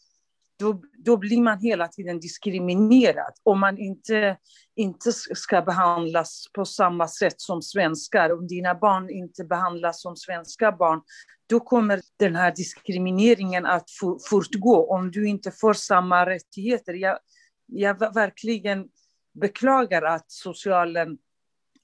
[0.60, 3.34] då, då blir man hela tiden diskriminerad.
[3.44, 4.38] Om man inte,
[4.76, 10.72] inte ska behandlas på samma sätt som svenskar, om dina barn inte behandlas som svenska
[10.72, 11.02] barn,
[11.50, 13.90] då kommer den här diskrimineringen att
[14.30, 16.94] fortgå om du inte får samma rättigheter.
[16.94, 17.18] Jag,
[17.66, 18.88] jag verkligen
[19.34, 21.18] beklagar att socialen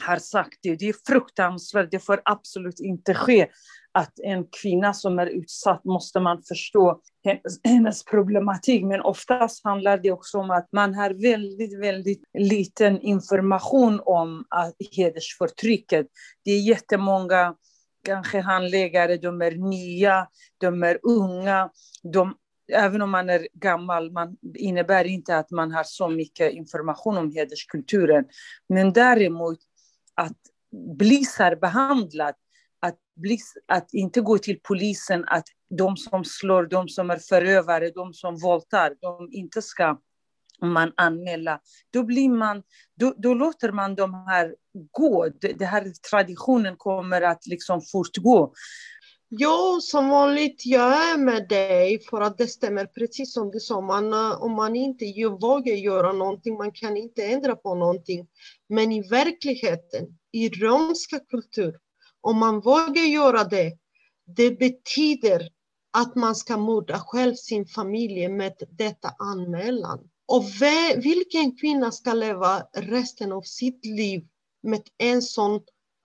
[0.03, 0.75] har sagt det.
[0.75, 3.47] Det är fruktansvärt, det får absolut inte ske.
[3.91, 7.01] Att en kvinna som är utsatt måste man förstå
[7.63, 8.85] hennes problematik.
[8.85, 14.45] Men oftast handlar det också om att man har väldigt, väldigt liten information om
[14.97, 16.07] hedersförtrycket.
[16.45, 17.55] Det är jättemånga
[18.05, 21.69] kanske handläggare, de är nya, de är unga,
[22.03, 22.35] de
[22.71, 27.31] även om man är gammal, man innebär inte att man har så mycket information om
[27.31, 28.25] hederskulturen.
[28.69, 29.59] Men däremot
[30.15, 30.37] att
[30.97, 32.35] bli särbehandlad,
[33.19, 35.45] bli, att inte gå till polisen, att
[35.77, 39.99] de som slår, de som är förövare, de som våldtar, de inte ska
[40.61, 41.59] man anmäla,
[41.93, 42.63] då, blir man,
[42.95, 44.55] då, då låter man de här
[44.91, 45.29] gå.
[45.41, 48.53] Den här traditionen kommer att liksom fortgå.
[49.31, 53.81] Ja, som vanligt, jag är med dig för att det stämmer precis som du sa.
[53.81, 55.05] Man, eh, om man inte
[55.41, 58.27] vågar göra någonting, man kan inte ändra på någonting.
[58.69, 61.75] Men i verkligheten, i romska kultur,
[62.21, 63.77] om man vågar göra det,
[64.35, 65.49] det betyder
[65.91, 70.09] att man ska mörda själv sin familj med detta anmälan.
[70.27, 70.45] Och
[70.95, 74.27] vilken kvinna ska leva resten av sitt liv
[74.63, 75.55] med en sån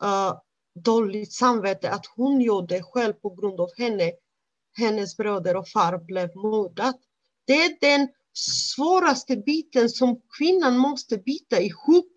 [0.05, 0.35] uh,
[0.74, 4.12] dåligt samvete att hon gjorde själv på grund av henne.
[4.77, 6.94] Hennes bröder och far blev mördad.
[7.44, 12.12] Det är den svåraste biten som kvinnan måste bita ihop.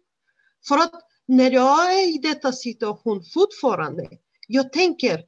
[0.67, 4.09] För att när jag är i detta situation fortfarande,
[4.47, 5.23] jag tänker,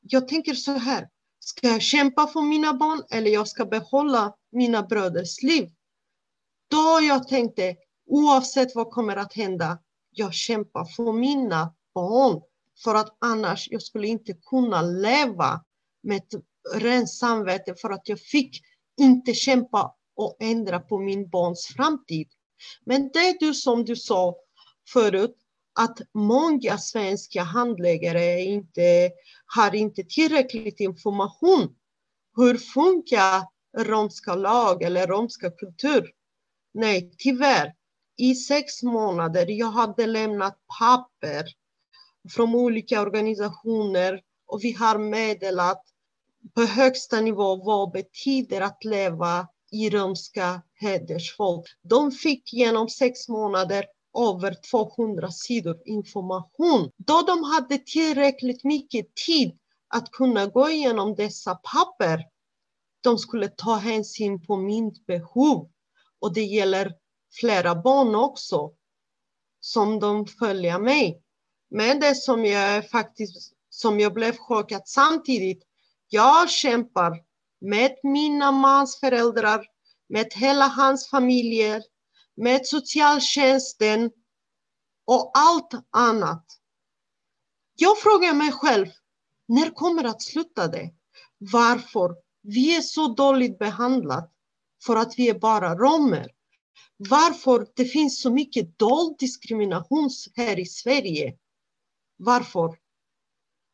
[0.00, 4.82] jag tänker så här, ska jag kämpa för mina barn eller jag ska behålla mina
[4.82, 5.70] bröders liv?
[6.68, 7.76] Då jag tänkte,
[8.06, 9.78] oavsett vad kommer att hända,
[10.10, 12.42] jag kämpar för mina barn.
[12.84, 15.64] För att annars jag skulle inte kunna leva
[16.02, 16.34] med ett
[16.74, 18.62] rent samvete för att jag fick
[19.00, 22.28] inte kämpa och ändra på min barns framtid.
[22.84, 24.36] Men det är du som du sa
[24.92, 25.36] förut,
[25.80, 29.10] att många svenska handläggare inte,
[29.46, 31.76] har inte tillräckligt information.
[32.36, 33.42] Hur funkar
[33.78, 36.10] romska lag eller romska kultur?
[36.74, 37.74] Nej, tyvärr.
[38.16, 41.44] I sex månader jag hade lämnat papper
[42.30, 45.82] från olika organisationer och vi har meddelat
[46.54, 51.66] på högsta nivå vad betyder att leva i romska hedersfolk.
[51.82, 53.84] De fick genom sex månader
[54.18, 56.90] över 200 sidor information.
[56.96, 59.58] Då de hade tillräckligt mycket tid
[59.88, 62.26] att kunna gå igenom dessa papper,
[63.00, 65.70] de skulle ta hänsyn på mitt behov.
[66.20, 66.94] Och det gäller
[67.40, 68.72] flera barn också,
[69.60, 71.22] som de följer mig.
[71.70, 75.62] Men det som jag faktiskt, som jag blev chockad samtidigt,
[76.08, 77.24] jag kämpar
[77.60, 79.66] med mina mans föräldrar,
[80.08, 81.82] med hela hans familjer,
[82.36, 84.10] med socialtjänsten
[85.04, 86.46] och allt annat.
[87.76, 88.86] Jag frågar mig själv,
[89.48, 90.90] När kommer att sluta det?
[91.38, 92.16] Varför?
[92.42, 94.28] Vi är så dåligt behandlade
[94.86, 96.30] för att vi är bara romer.
[96.96, 101.36] Varför det finns så mycket dold diskrimination här i Sverige?
[102.16, 102.78] Varför?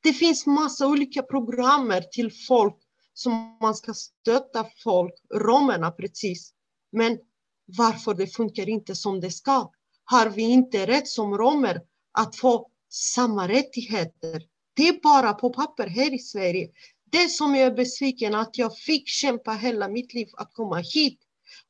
[0.02, 2.76] Det finns massa olika program till folk
[3.12, 6.52] som man ska stötta folk, romerna precis.
[6.92, 7.18] Men
[7.66, 9.70] varför det funkar inte som det ska?
[10.04, 11.80] Har vi inte rätt som romer
[12.12, 14.42] att få samma rättigheter?
[14.74, 16.68] Det är bara på papper här i Sverige.
[17.10, 21.18] Det som jag är besviken att jag fick kämpa hela mitt liv att komma hit.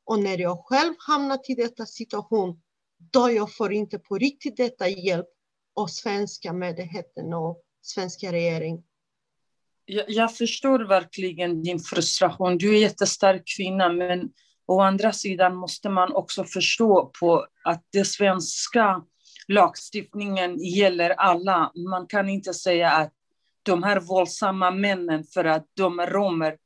[0.04, 2.60] Och när jag själv hamnat i detta situation,
[3.12, 5.26] då jag får inte på riktigt detta hjälp
[5.76, 8.82] av svenska myndigheter och svenska regeringen.
[9.84, 12.58] Jag, jag, förstår verkligen din frustration.
[12.58, 14.32] Du är en jättestark kvinna, men
[14.66, 19.02] å andra sidan måste man också förstå på att den svenska
[19.48, 21.72] lagstiftningen gäller alla.
[21.90, 23.12] Man kan inte säga att
[23.62, 26.56] de här våldsamma männen, för att de är romer,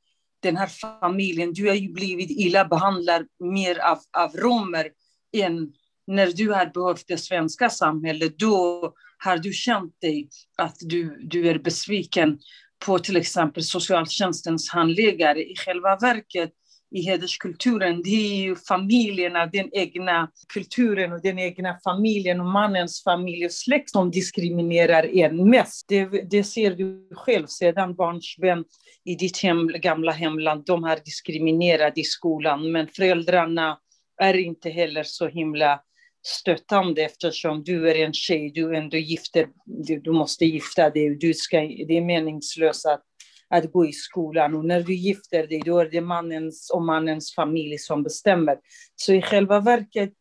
[0.43, 0.71] den här
[1.01, 4.91] familjen, du har ju blivit illa behandlad mer av, av romer
[5.37, 5.73] än
[6.07, 8.39] när du har behövt det svenska samhället.
[8.39, 10.29] Då har du känt dig
[10.59, 12.39] att du, du är besviken
[12.87, 15.45] på till exempel socialtjänstens handläggare.
[15.45, 16.51] I själva verket
[16.91, 23.05] i hederskulturen, det är ju familjerna, den egna kulturen och den egna familjen och mannens
[23.05, 25.89] familj och släkt som diskriminerar en mest.
[25.89, 28.65] Det, det ser du själv sedan barnsben
[29.05, 33.79] i ditt hem, gamla hemland, de har diskriminerat i skolan, men föräldrarna
[34.21, 35.81] är inte heller så himla
[36.23, 41.35] stöttande eftersom du är en tjej, du ändå gifter, du, du måste gifta dig, du
[41.35, 43.03] ska, det är meningslöst att,
[43.51, 47.35] att gå i skolan och när du gifter dig då är det mannens och mannens
[47.35, 48.59] familj som bestämmer.
[48.97, 50.13] Så i själva verket,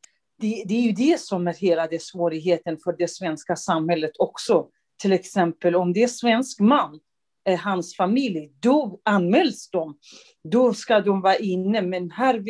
[0.42, 4.68] det, det är ju det som är hela det svårigheten för det svenska samhället också.
[5.02, 7.00] Till exempel om det är svensk man,
[7.48, 9.98] eh, hans familj, då anmäls de.
[10.44, 12.44] Då ska de vara inne, men här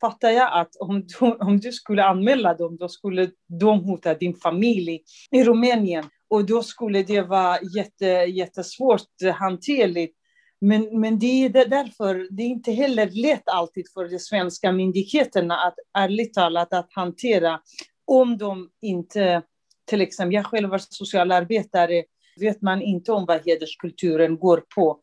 [0.00, 4.34] fattar jag att om du, om du skulle anmäla dem, då skulle de hota din
[4.34, 6.04] familj i Rumänien.
[6.28, 10.16] Och då skulle det vara jätte, jättesvårt hanterligt.
[10.60, 15.56] Men, men det är därför det är inte heller lätt alltid för de svenska myndigheterna
[15.56, 17.60] att ärligt talat att hantera
[18.04, 19.42] om de inte,
[19.86, 22.04] till exempel jag själv var socialarbetare,
[22.40, 25.00] vet man inte om vad hederskulturen går på.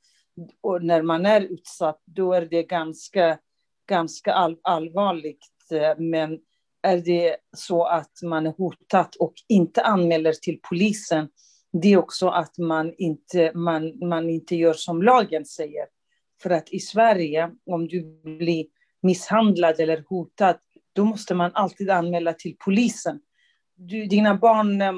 [0.61, 3.37] Och när man är utsatt, då är det ganska
[3.87, 5.39] ganska all, allvarligt.
[5.97, 6.39] Men
[6.81, 11.29] är det så att man är hotad och inte anmäler till polisen,
[11.73, 15.85] det är också att man inte, man, man inte gör som lagen säger.
[16.41, 18.65] För att i Sverige, om du blir
[19.01, 20.57] misshandlad eller hotad,
[20.93, 23.19] då måste man alltid anmäla till polisen.
[23.75, 24.93] Du, dina barn, eh,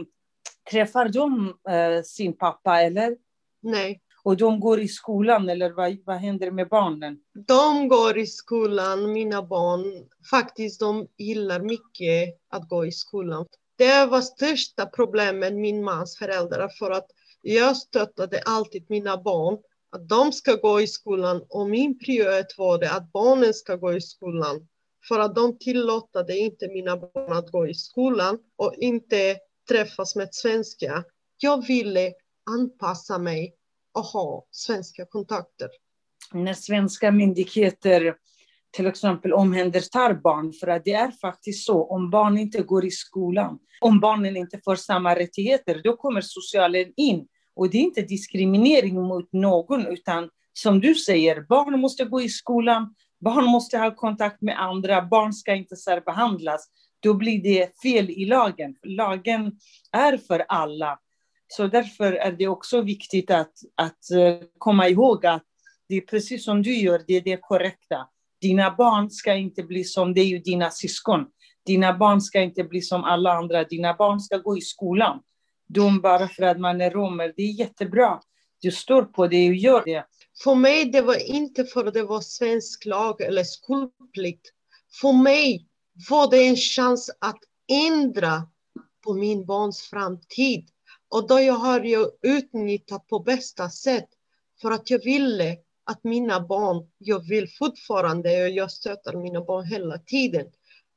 [0.72, 3.18] träffar de äh, sin pappa eller?
[3.62, 4.02] Nej.
[4.24, 7.20] Och de går i skolan, eller vad, vad händer med barnen?
[7.48, 10.10] De går i skolan, mina barn.
[10.32, 13.46] Faktiskt, de gillar mycket att gå i skolan.
[13.80, 17.08] Det var största problemet med min mans föräldrar, för att
[17.42, 19.58] jag stöttade alltid mina barn
[19.92, 23.94] att de ska gå i skolan och min prioritet var det att barnen ska gå
[23.94, 24.68] i skolan.
[25.08, 29.38] För att de tillåtade inte mina barn att gå i skolan och inte
[29.70, 31.04] träffas med svenska.
[31.38, 32.14] Jag ville
[32.46, 33.56] anpassa mig
[33.94, 35.70] och ha svenska kontakter.
[36.34, 38.16] När svenska myndigheter
[38.72, 42.92] till exempel omhändertar barn, för att det är faktiskt så, om barn inte går i
[42.92, 47.28] skolan, om barnen inte får samma rättigheter, då kommer socialen in.
[47.56, 52.30] Och det är inte diskriminering mot någon, utan som du säger, barn måste gå i
[52.30, 56.70] skolan, barn måste ha kontakt med andra, barn ska inte särbehandlas.
[57.00, 58.76] Då blir det fel i lagen.
[58.84, 59.52] Lagen
[59.92, 61.00] är för alla.
[61.48, 65.44] Så därför är det också viktigt att, att eh, komma ihåg att
[65.88, 68.08] det är precis som du gör, det är det korrekta.
[68.42, 71.26] Dina barn ska inte bli som det är ju dina syskon.
[71.66, 73.64] Dina barn ska inte bli som alla andra.
[73.64, 75.20] Dina barn ska gå i skolan.
[75.68, 78.20] De bara för att man är romer, det är jättebra.
[78.62, 80.06] Du står på det och gör det.
[80.44, 84.48] För mig det var inte för att det var svensk lag eller skolplikt.
[85.02, 85.68] För mig
[86.10, 87.40] var det en chans att
[87.72, 88.48] ändra
[89.04, 90.70] på min barns framtid.
[91.10, 94.10] Och då jag har jag utnyttjat på bästa sätt
[94.62, 95.58] för att jag ville
[95.90, 100.52] att mina barn, jag vill fortfarande, och jag stöttar mina barn hela tiden,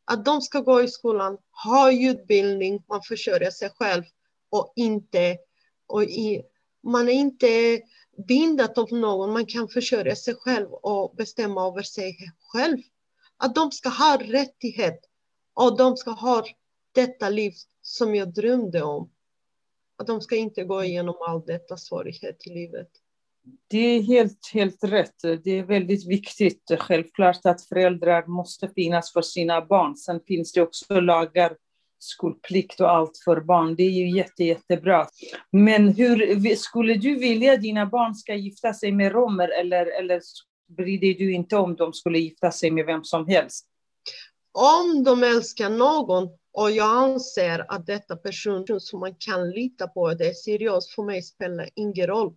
[0.04, 4.02] att de ska gå i skolan, ha utbildning, man försörjer sig själv
[4.50, 5.38] och inte,
[5.86, 6.42] och i,
[6.82, 7.80] man är inte
[8.28, 12.78] bindat av någon, man kan försörja sig själv och bestämma över sig själv.
[13.36, 15.00] Att de ska ha rättighet
[15.54, 16.44] och de ska ha
[16.92, 19.10] detta liv som jag drömde om.
[19.96, 23.01] Att de ska inte gå igenom all detta svårighet i livet.
[23.68, 25.20] Det är helt, helt rätt.
[25.44, 26.62] Det är väldigt viktigt.
[26.78, 29.96] Självklart att föräldrar måste finnas för sina barn.
[29.96, 31.56] Sen finns det också lagar,
[31.98, 33.74] skolplikt och allt för barn.
[33.74, 35.06] Det är ju jätte, jättebra.
[35.50, 40.20] Men hur skulle du vilja att dina barn ska gifta sig med romer eller, eller
[40.76, 43.66] bryr dig du inte om de skulle gifta sig med vem som helst?
[44.52, 50.14] Om de älskar någon och jag anser att detta person som man kan lita på,
[50.14, 52.34] det är seriöst, för mig spelar ingen roll.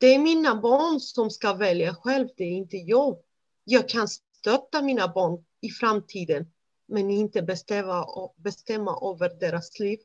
[0.00, 3.18] Det är mina barn som ska välja själv, det är inte jag.
[3.64, 6.46] Jag kan stötta mina barn i framtiden,
[6.88, 9.98] men inte bestämma, bestämma över deras liv.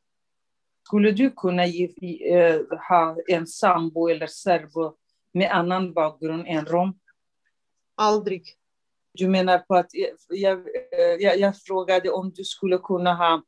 [0.87, 4.95] Skulle du kunna äh, ha en sambo eller serbo
[5.33, 6.99] med annan bakgrund än rom?
[7.95, 8.43] Aldrig.
[9.13, 9.89] Du menar på att
[10.29, 10.59] jag,
[11.19, 13.43] jag, jag frågade om du skulle kunna ha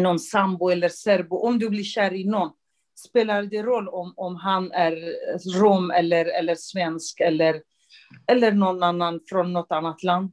[0.00, 2.50] någon sambo eller serbo, om du blir kär i någon,
[3.00, 5.14] spelar det roll om, om han är
[5.60, 7.62] rom eller, eller svensk eller,
[8.26, 10.30] eller någon annan från något annat land?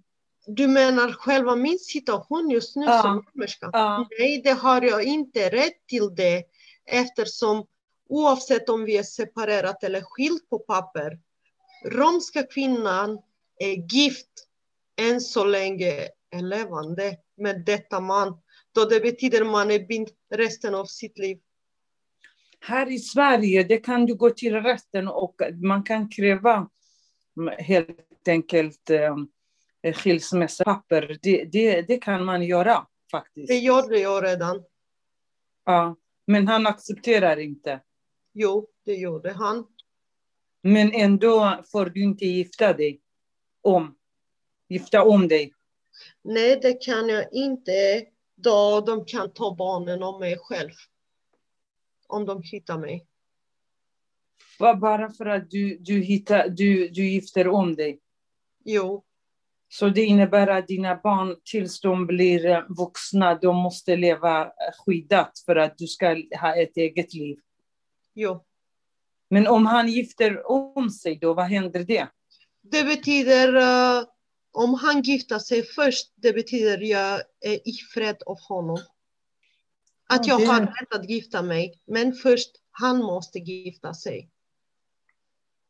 [0.47, 3.01] Du menar själva min situation just nu ja.
[3.01, 3.69] som romerska?
[3.73, 4.07] Ja.
[4.19, 6.43] Nej, det har jag inte rätt till det
[6.85, 7.65] eftersom
[8.09, 11.19] oavsett om vi är separerat eller skilt på papper,
[11.85, 13.19] romska kvinnan
[13.59, 14.47] är gift
[15.01, 18.41] än så länge är levande med detta man.
[18.71, 21.39] Då det betyder man är bind resten av sitt liv.
[22.67, 26.69] Här i Sverige det kan du gå till rätten och man kan kräva
[27.57, 29.15] helt enkelt eh,
[29.93, 31.17] skilsmässopapper.
[31.21, 33.47] Det, det, det kan man göra faktiskt.
[33.47, 34.63] Det gjorde jag redan.
[35.65, 35.95] Ja,
[36.25, 37.79] men han accepterar inte.
[38.33, 39.67] Jo, det gjorde han.
[40.61, 43.01] Men ändå får du inte gifta dig
[43.61, 43.95] om,
[44.69, 45.53] gifta om dig.
[46.21, 48.05] Nej, det kan jag inte.
[48.35, 50.71] Då de kan ta barnen om mig själv
[52.07, 53.07] om de hittar mig.
[54.59, 57.99] Bara för att du, du, hittar, du, du gifter om dig?
[58.65, 59.03] Jo.
[59.69, 65.31] Så det innebär att dina barn tills de blir eh, vuxna, de måste leva skyddat
[65.45, 66.07] för att du ska
[66.41, 67.37] ha ett eget liv?
[68.13, 68.45] Jo.
[69.29, 72.07] Men om han gifter om sig då, vad händer det?
[72.61, 74.07] Det betyder, uh,
[74.51, 78.79] om han gifter sig först, det betyder jag är i fred av honom.
[80.09, 84.29] Att jag har rätt att gifta mig, men först han måste gifta sig.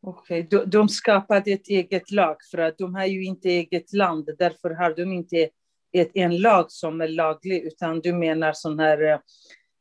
[0.02, 0.60] Okej, okay.
[0.60, 4.30] de, de skapade ett eget lag för att de har ju inte eget land.
[4.38, 5.50] Därför har de inte
[5.92, 9.02] ett, en lag som är laglig, utan du menar sån här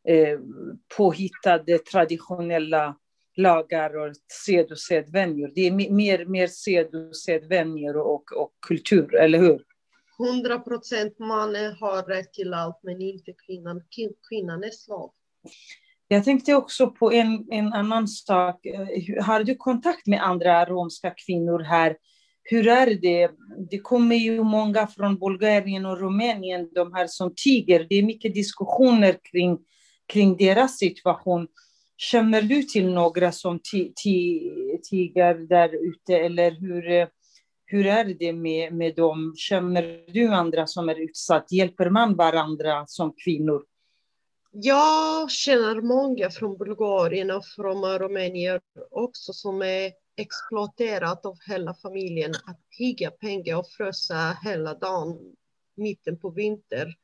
[0.09, 0.38] eh,
[0.96, 2.96] påhittade traditionella
[3.36, 4.14] lagar och
[4.46, 5.52] sed och sedvänjor.
[5.54, 9.62] Det är mer, mer sed och sedvänjor och, och kultur, eller hur?
[10.18, 13.82] 100 procent mannen har rätt till allt, men inte kvinnan.
[14.28, 15.10] Kvinnan är slav.
[16.08, 18.66] Jag tänkte också på en, en annan sak.
[19.22, 21.96] Har du kontakt med andra romska kvinnor här?
[22.42, 23.30] Hur är det?
[23.70, 27.86] Det kommer ju många från Bulgarien och Rumänien, de här som tiger.
[27.88, 29.58] Det är mycket diskussioner kring,
[30.12, 31.48] kring deras situation.
[31.96, 33.60] Känner du till några som
[34.90, 37.06] tiger där ute, eller hur, eh,
[37.66, 39.34] hur är det med, med dem?
[39.36, 41.54] Känner du andra som är utsatta?
[41.54, 43.64] Hjälper man varandra som kvinnor?
[44.50, 48.60] Jag känner många från Bulgarien och från Rumänien
[48.90, 55.34] också som är exploaterat av hela familjen att tigga pengar och frysa hela dagen
[55.74, 56.94] mitten på vinter.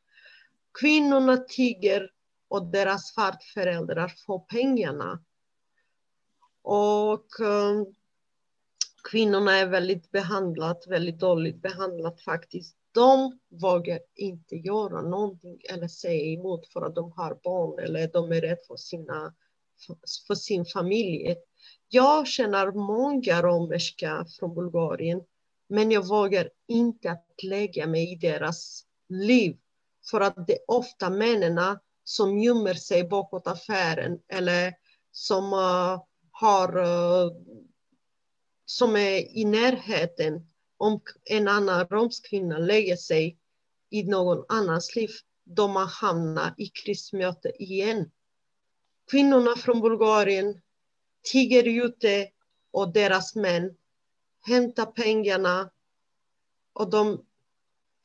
[0.80, 2.10] Kvinnorna tigger
[2.48, 5.22] och deras farföräldrar får pengarna.
[6.62, 7.94] Och um,
[9.10, 12.76] kvinnorna är väldigt behandlat, väldigt dåligt behandlat faktiskt.
[12.92, 18.32] De vågar inte göra någonting eller säga emot för att de har barn eller de
[18.32, 19.34] är rädda för, sina,
[20.26, 21.36] för sin familj.
[21.88, 25.22] Jag känner många romerska från Bulgarien,
[25.68, 29.56] men jag vågar inte att lägga mig i deras liv
[30.10, 34.74] för att det är ofta männen som gömmer sig bakåt affären eller
[35.12, 37.32] som uh, har uh,
[38.72, 40.46] som är i närheten
[40.76, 43.38] om en annan romsk kvinna lägger sig
[43.90, 45.10] i någon annans liv,
[45.44, 48.10] de man hamnar i krismöte igen.
[49.10, 50.60] Kvinnorna från Bulgarien
[51.32, 52.30] tigger ute
[52.70, 53.76] och deras män
[54.40, 55.70] hämtar pengarna
[56.72, 57.24] och de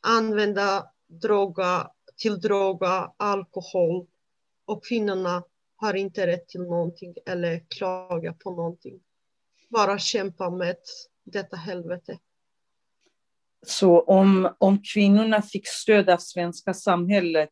[0.02, 4.08] använder droga, till droga, alkohol
[4.66, 5.44] och kvinnorna
[5.76, 9.00] har inte rätt till någonting eller klaga på någonting
[9.70, 10.78] bara kämpa med
[11.24, 12.20] detta helvete.
[13.66, 17.50] Så om, om kvinnorna fick stöd av svenska samhället,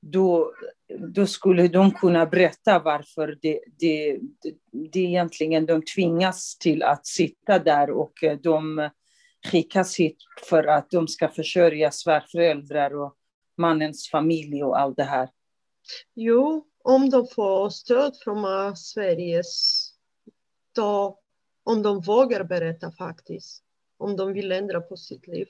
[0.00, 0.52] då,
[1.14, 4.18] då skulle de kunna berätta varför det, det,
[4.92, 8.90] det, egentligen de tvingas till att sitta där och de
[9.50, 10.16] skickas hit
[10.48, 13.14] för att de ska försörja svärföräldrar och
[13.56, 15.28] mannens familj och allt det här.
[16.14, 19.82] Jo, om de får stöd från Sveriges,
[20.74, 21.18] då,
[21.66, 23.62] om de vågar berätta faktiskt,
[23.96, 25.46] om de vill ändra på sitt liv,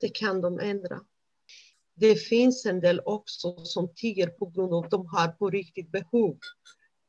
[0.00, 1.00] det kan de ändra.
[1.94, 5.90] Det finns en del också som tiger på grund av att de har på riktigt
[5.92, 6.38] behov.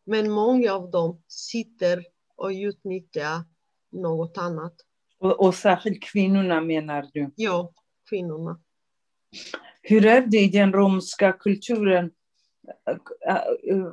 [0.06, 3.44] Men många av dem sitter och utnyttjar
[3.92, 4.76] något annat.
[5.20, 7.32] Och, och särskilt kvinnorna menar du?
[7.36, 7.74] Ja,
[8.10, 8.60] kvinnorna.
[9.82, 12.12] Hur är det i den romska kulturen?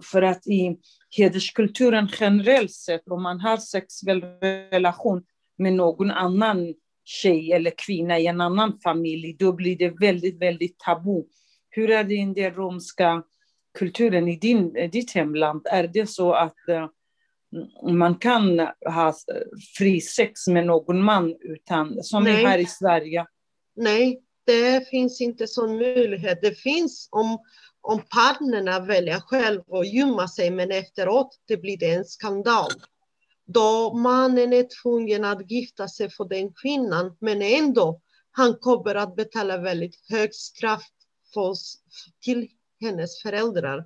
[0.03, 0.77] För att i
[1.17, 4.21] hederskulturen generellt sett, om man har sexuell
[4.71, 5.25] relation
[5.59, 10.79] med någon annan tjej eller kvinna i en annan familj, då blir det väldigt, väldigt
[10.79, 11.23] tabu.
[11.71, 13.23] Hur är det i den romska
[13.79, 15.67] kulturen i din, ditt hemland?
[15.71, 16.87] Är det så att uh,
[17.93, 19.15] man kan ha
[19.79, 22.43] fri sex med någon man utan, som Nej.
[22.43, 23.27] är här i Sverige?
[23.77, 26.39] Nej, det finns inte sån möjlighet.
[26.43, 27.39] Det finns om,
[27.87, 32.71] om partnerna väljer själv att gömma sig, men efteråt det blir det en skandal.
[33.47, 39.17] Då mannen är tvungen att gifta sig för den kvinnan, men ändå, han kommer att
[39.17, 40.85] betala väldigt högt straff
[41.35, 41.55] för,
[42.25, 42.49] till
[42.81, 43.85] hennes föräldrar.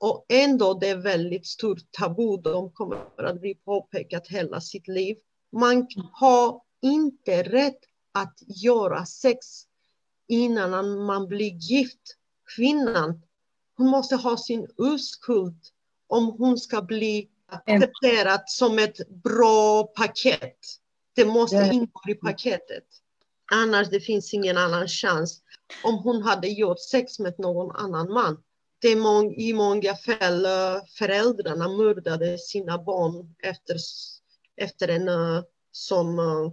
[0.00, 2.36] Och ändå det är väldigt stort tabu.
[2.36, 5.16] De kommer att bli påpekat hela sitt liv.
[5.52, 7.80] Man har inte rätt
[8.12, 9.46] att göra sex
[10.28, 12.16] innan man blir gift.
[12.56, 13.22] Kvinnan,
[13.80, 15.56] hon måste ha sin oskuld
[16.08, 20.58] om hon ska bli accepterad som ett bra paket.
[21.14, 22.84] Det måste ingå i paketet.
[23.52, 25.42] Annars det finns ingen annan chans.
[25.84, 28.42] Om hon hade gjort sex med någon annan man.
[28.78, 33.76] Det är må I många fall uh, föräldrarna mördade sina barn efter,
[34.56, 36.18] efter en uh, som...
[36.18, 36.52] Uh,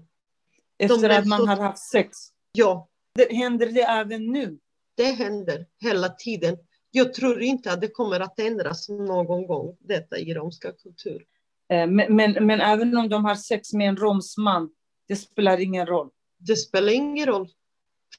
[0.78, 1.46] efter att man så...
[1.46, 2.18] har haft sex?
[2.52, 2.90] Ja.
[3.14, 4.60] Det, händer det även nu?
[4.96, 6.58] Det händer hela tiden.
[6.98, 11.26] Jag tror inte att det kommer att ändras någon gång, detta i romska kultur.
[11.70, 14.70] Men, men, men även om de har sex med en romsman,
[15.08, 16.10] det spelar ingen roll?
[16.38, 17.50] Det spelar ingen roll.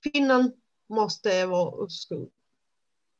[0.02, 0.52] Kvinnan
[0.88, 2.30] måste vara oskuld.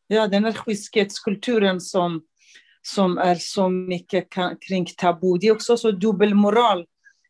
[0.07, 2.23] Ja, den här skyskhetskulturen som,
[2.83, 4.29] som är så mycket
[4.69, 5.39] kring tabu.
[5.39, 6.87] Det är också så dubbelmoral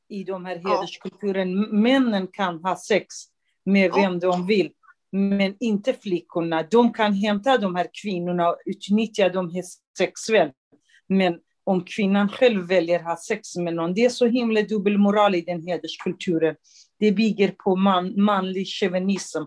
[0.08, 1.56] i de här hederskulturen.
[1.56, 1.66] Ja.
[1.72, 3.14] Männen kan ha sex
[3.64, 4.18] med vem ja.
[4.18, 4.72] de vill,
[5.12, 6.62] men inte flickorna.
[6.70, 9.62] De kan hämta de här kvinnorna och utnyttja dem
[9.98, 10.54] sexuellt.
[11.08, 15.34] Men om kvinnan själv väljer att ha sex med någon, det är så himla dubbelmoral
[15.34, 16.56] i den hederskulturen.
[16.98, 19.42] Det bygger på man, manlig chauvinism.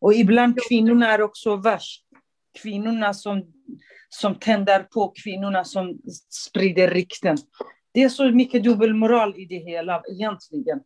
[0.00, 2.04] Och ibland kvinnorna är också värst.
[2.62, 3.52] Kvinnorna som,
[4.08, 7.36] som tänder på, kvinnorna som sprider rykten.
[7.92, 10.80] Det är så mycket dubbelmoral i det hela egentligen.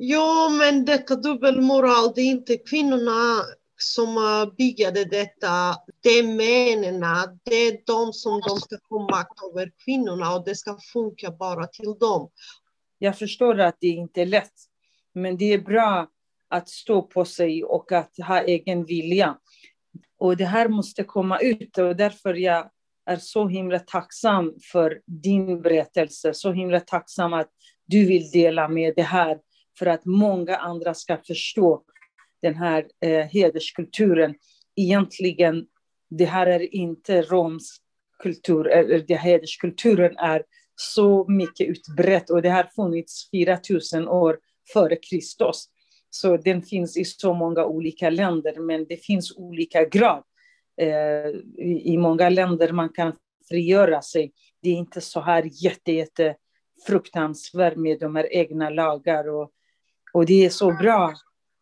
[0.00, 3.42] Ja, men detta dubbelmoral, det är inte kvinnorna
[3.76, 4.16] som
[4.58, 5.76] byggde detta.
[6.02, 7.00] Det är männen,
[7.42, 11.66] det är de som de ska få makt över kvinnorna och det ska funka bara
[11.66, 12.30] till dem.
[12.98, 14.52] Jag förstår att det inte är lätt,
[15.14, 16.08] men det är bra
[16.48, 19.38] att stå på sig och att ha egen vilja.
[20.18, 22.70] Och det här måste komma ut och därför jag
[23.06, 27.50] är så himla tacksam för din berättelse, så himla tacksam att
[27.86, 29.38] du vill dela med det här
[29.78, 31.82] för att många andra ska förstå
[32.42, 34.34] den här eh, hederskulturen.
[34.76, 35.66] Egentligen,
[36.10, 37.82] det här är inte romsk
[38.22, 40.42] kultur, eller det hederskulturen är
[40.74, 44.38] så mycket utbrett och det har funnits 4000 år
[44.72, 45.68] före Kristus.
[46.10, 50.22] Så den finns i så många olika länder, men det finns olika grad.
[50.80, 53.12] Eh, i, I många länder man kan
[53.48, 54.32] frigöra sig.
[54.62, 56.36] Det är inte så här jätte, jätte
[56.86, 59.50] fruktansvärt med de här egna lagar och
[60.12, 61.14] och det är så bra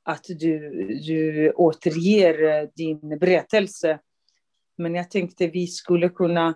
[0.04, 0.58] att du,
[1.06, 3.98] du återger eh, din berättelse.
[4.78, 6.54] Men jag tänkte vi skulle kunna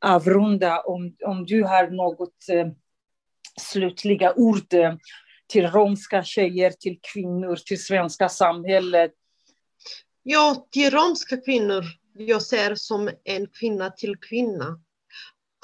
[0.00, 2.66] avrunda om, om du har något eh,
[3.60, 4.94] slutliga ord eh,
[5.46, 9.12] till romska tjejer, till kvinnor, till svenska samhället.
[10.22, 11.84] Ja, till romska kvinnor.
[12.14, 14.80] Jag ser som en kvinna till kvinna.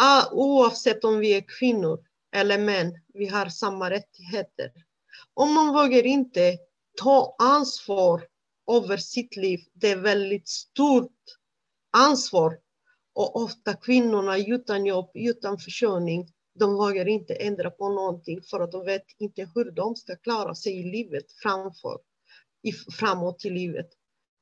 [0.03, 1.99] Ah, oavsett om vi är kvinnor
[2.35, 4.71] eller män, vi har samma rättigheter.
[5.35, 6.59] Om man vågar inte
[7.03, 8.27] ta ansvar
[8.73, 11.21] över sitt liv, det är väldigt stort
[11.97, 12.59] ansvar.
[13.13, 18.73] Och ofta kvinnorna utan jobb, utan försörjning, de vågar inte ändra på någonting för att
[18.73, 21.99] de vet inte hur de ska klara sig i livet framför,
[22.63, 23.89] i, framåt i livet.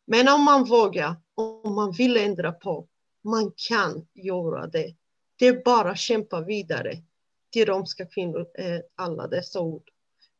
[0.07, 2.89] Men om man vågar, om man vill ändra på,
[3.25, 4.95] man kan göra det.
[5.37, 7.03] Det är bara att kämpa vidare
[7.51, 8.47] till romska kvinnor,
[8.95, 9.92] alla dessa ord.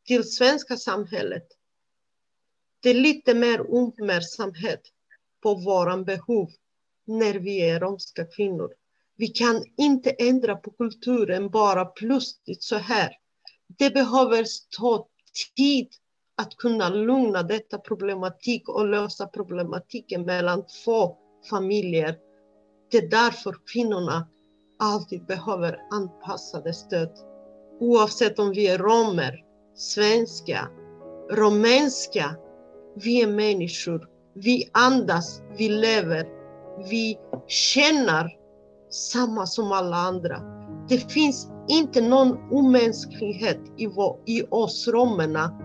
[0.07, 1.47] Till svenska samhället.
[2.79, 4.81] Det är lite mer uppmärksamhet
[5.43, 6.49] på våra behov
[7.05, 8.73] när vi är romska kvinnor.
[9.15, 13.11] Vi kan inte ändra på kulturen bara plötsligt så här.
[13.77, 14.45] Det behöver
[14.77, 15.07] ta
[15.55, 15.87] tid
[16.35, 21.17] att kunna lugna detta problematik och lösa problematiken mellan två
[21.49, 22.17] familjer.
[22.91, 24.27] Det är därför kvinnorna
[24.79, 27.17] alltid behöver anpassade stöd.
[27.79, 29.43] Oavsett om vi är romer,
[29.75, 30.67] svenska,
[31.31, 32.35] rumänska.
[32.95, 34.07] Vi är människor.
[34.35, 36.27] Vi andas, vi lever,
[36.89, 37.17] vi
[37.47, 38.29] känner
[38.89, 40.41] samma som alla andra.
[40.89, 45.59] Det finns inte någon omänsklighet i, vår, i oss romerna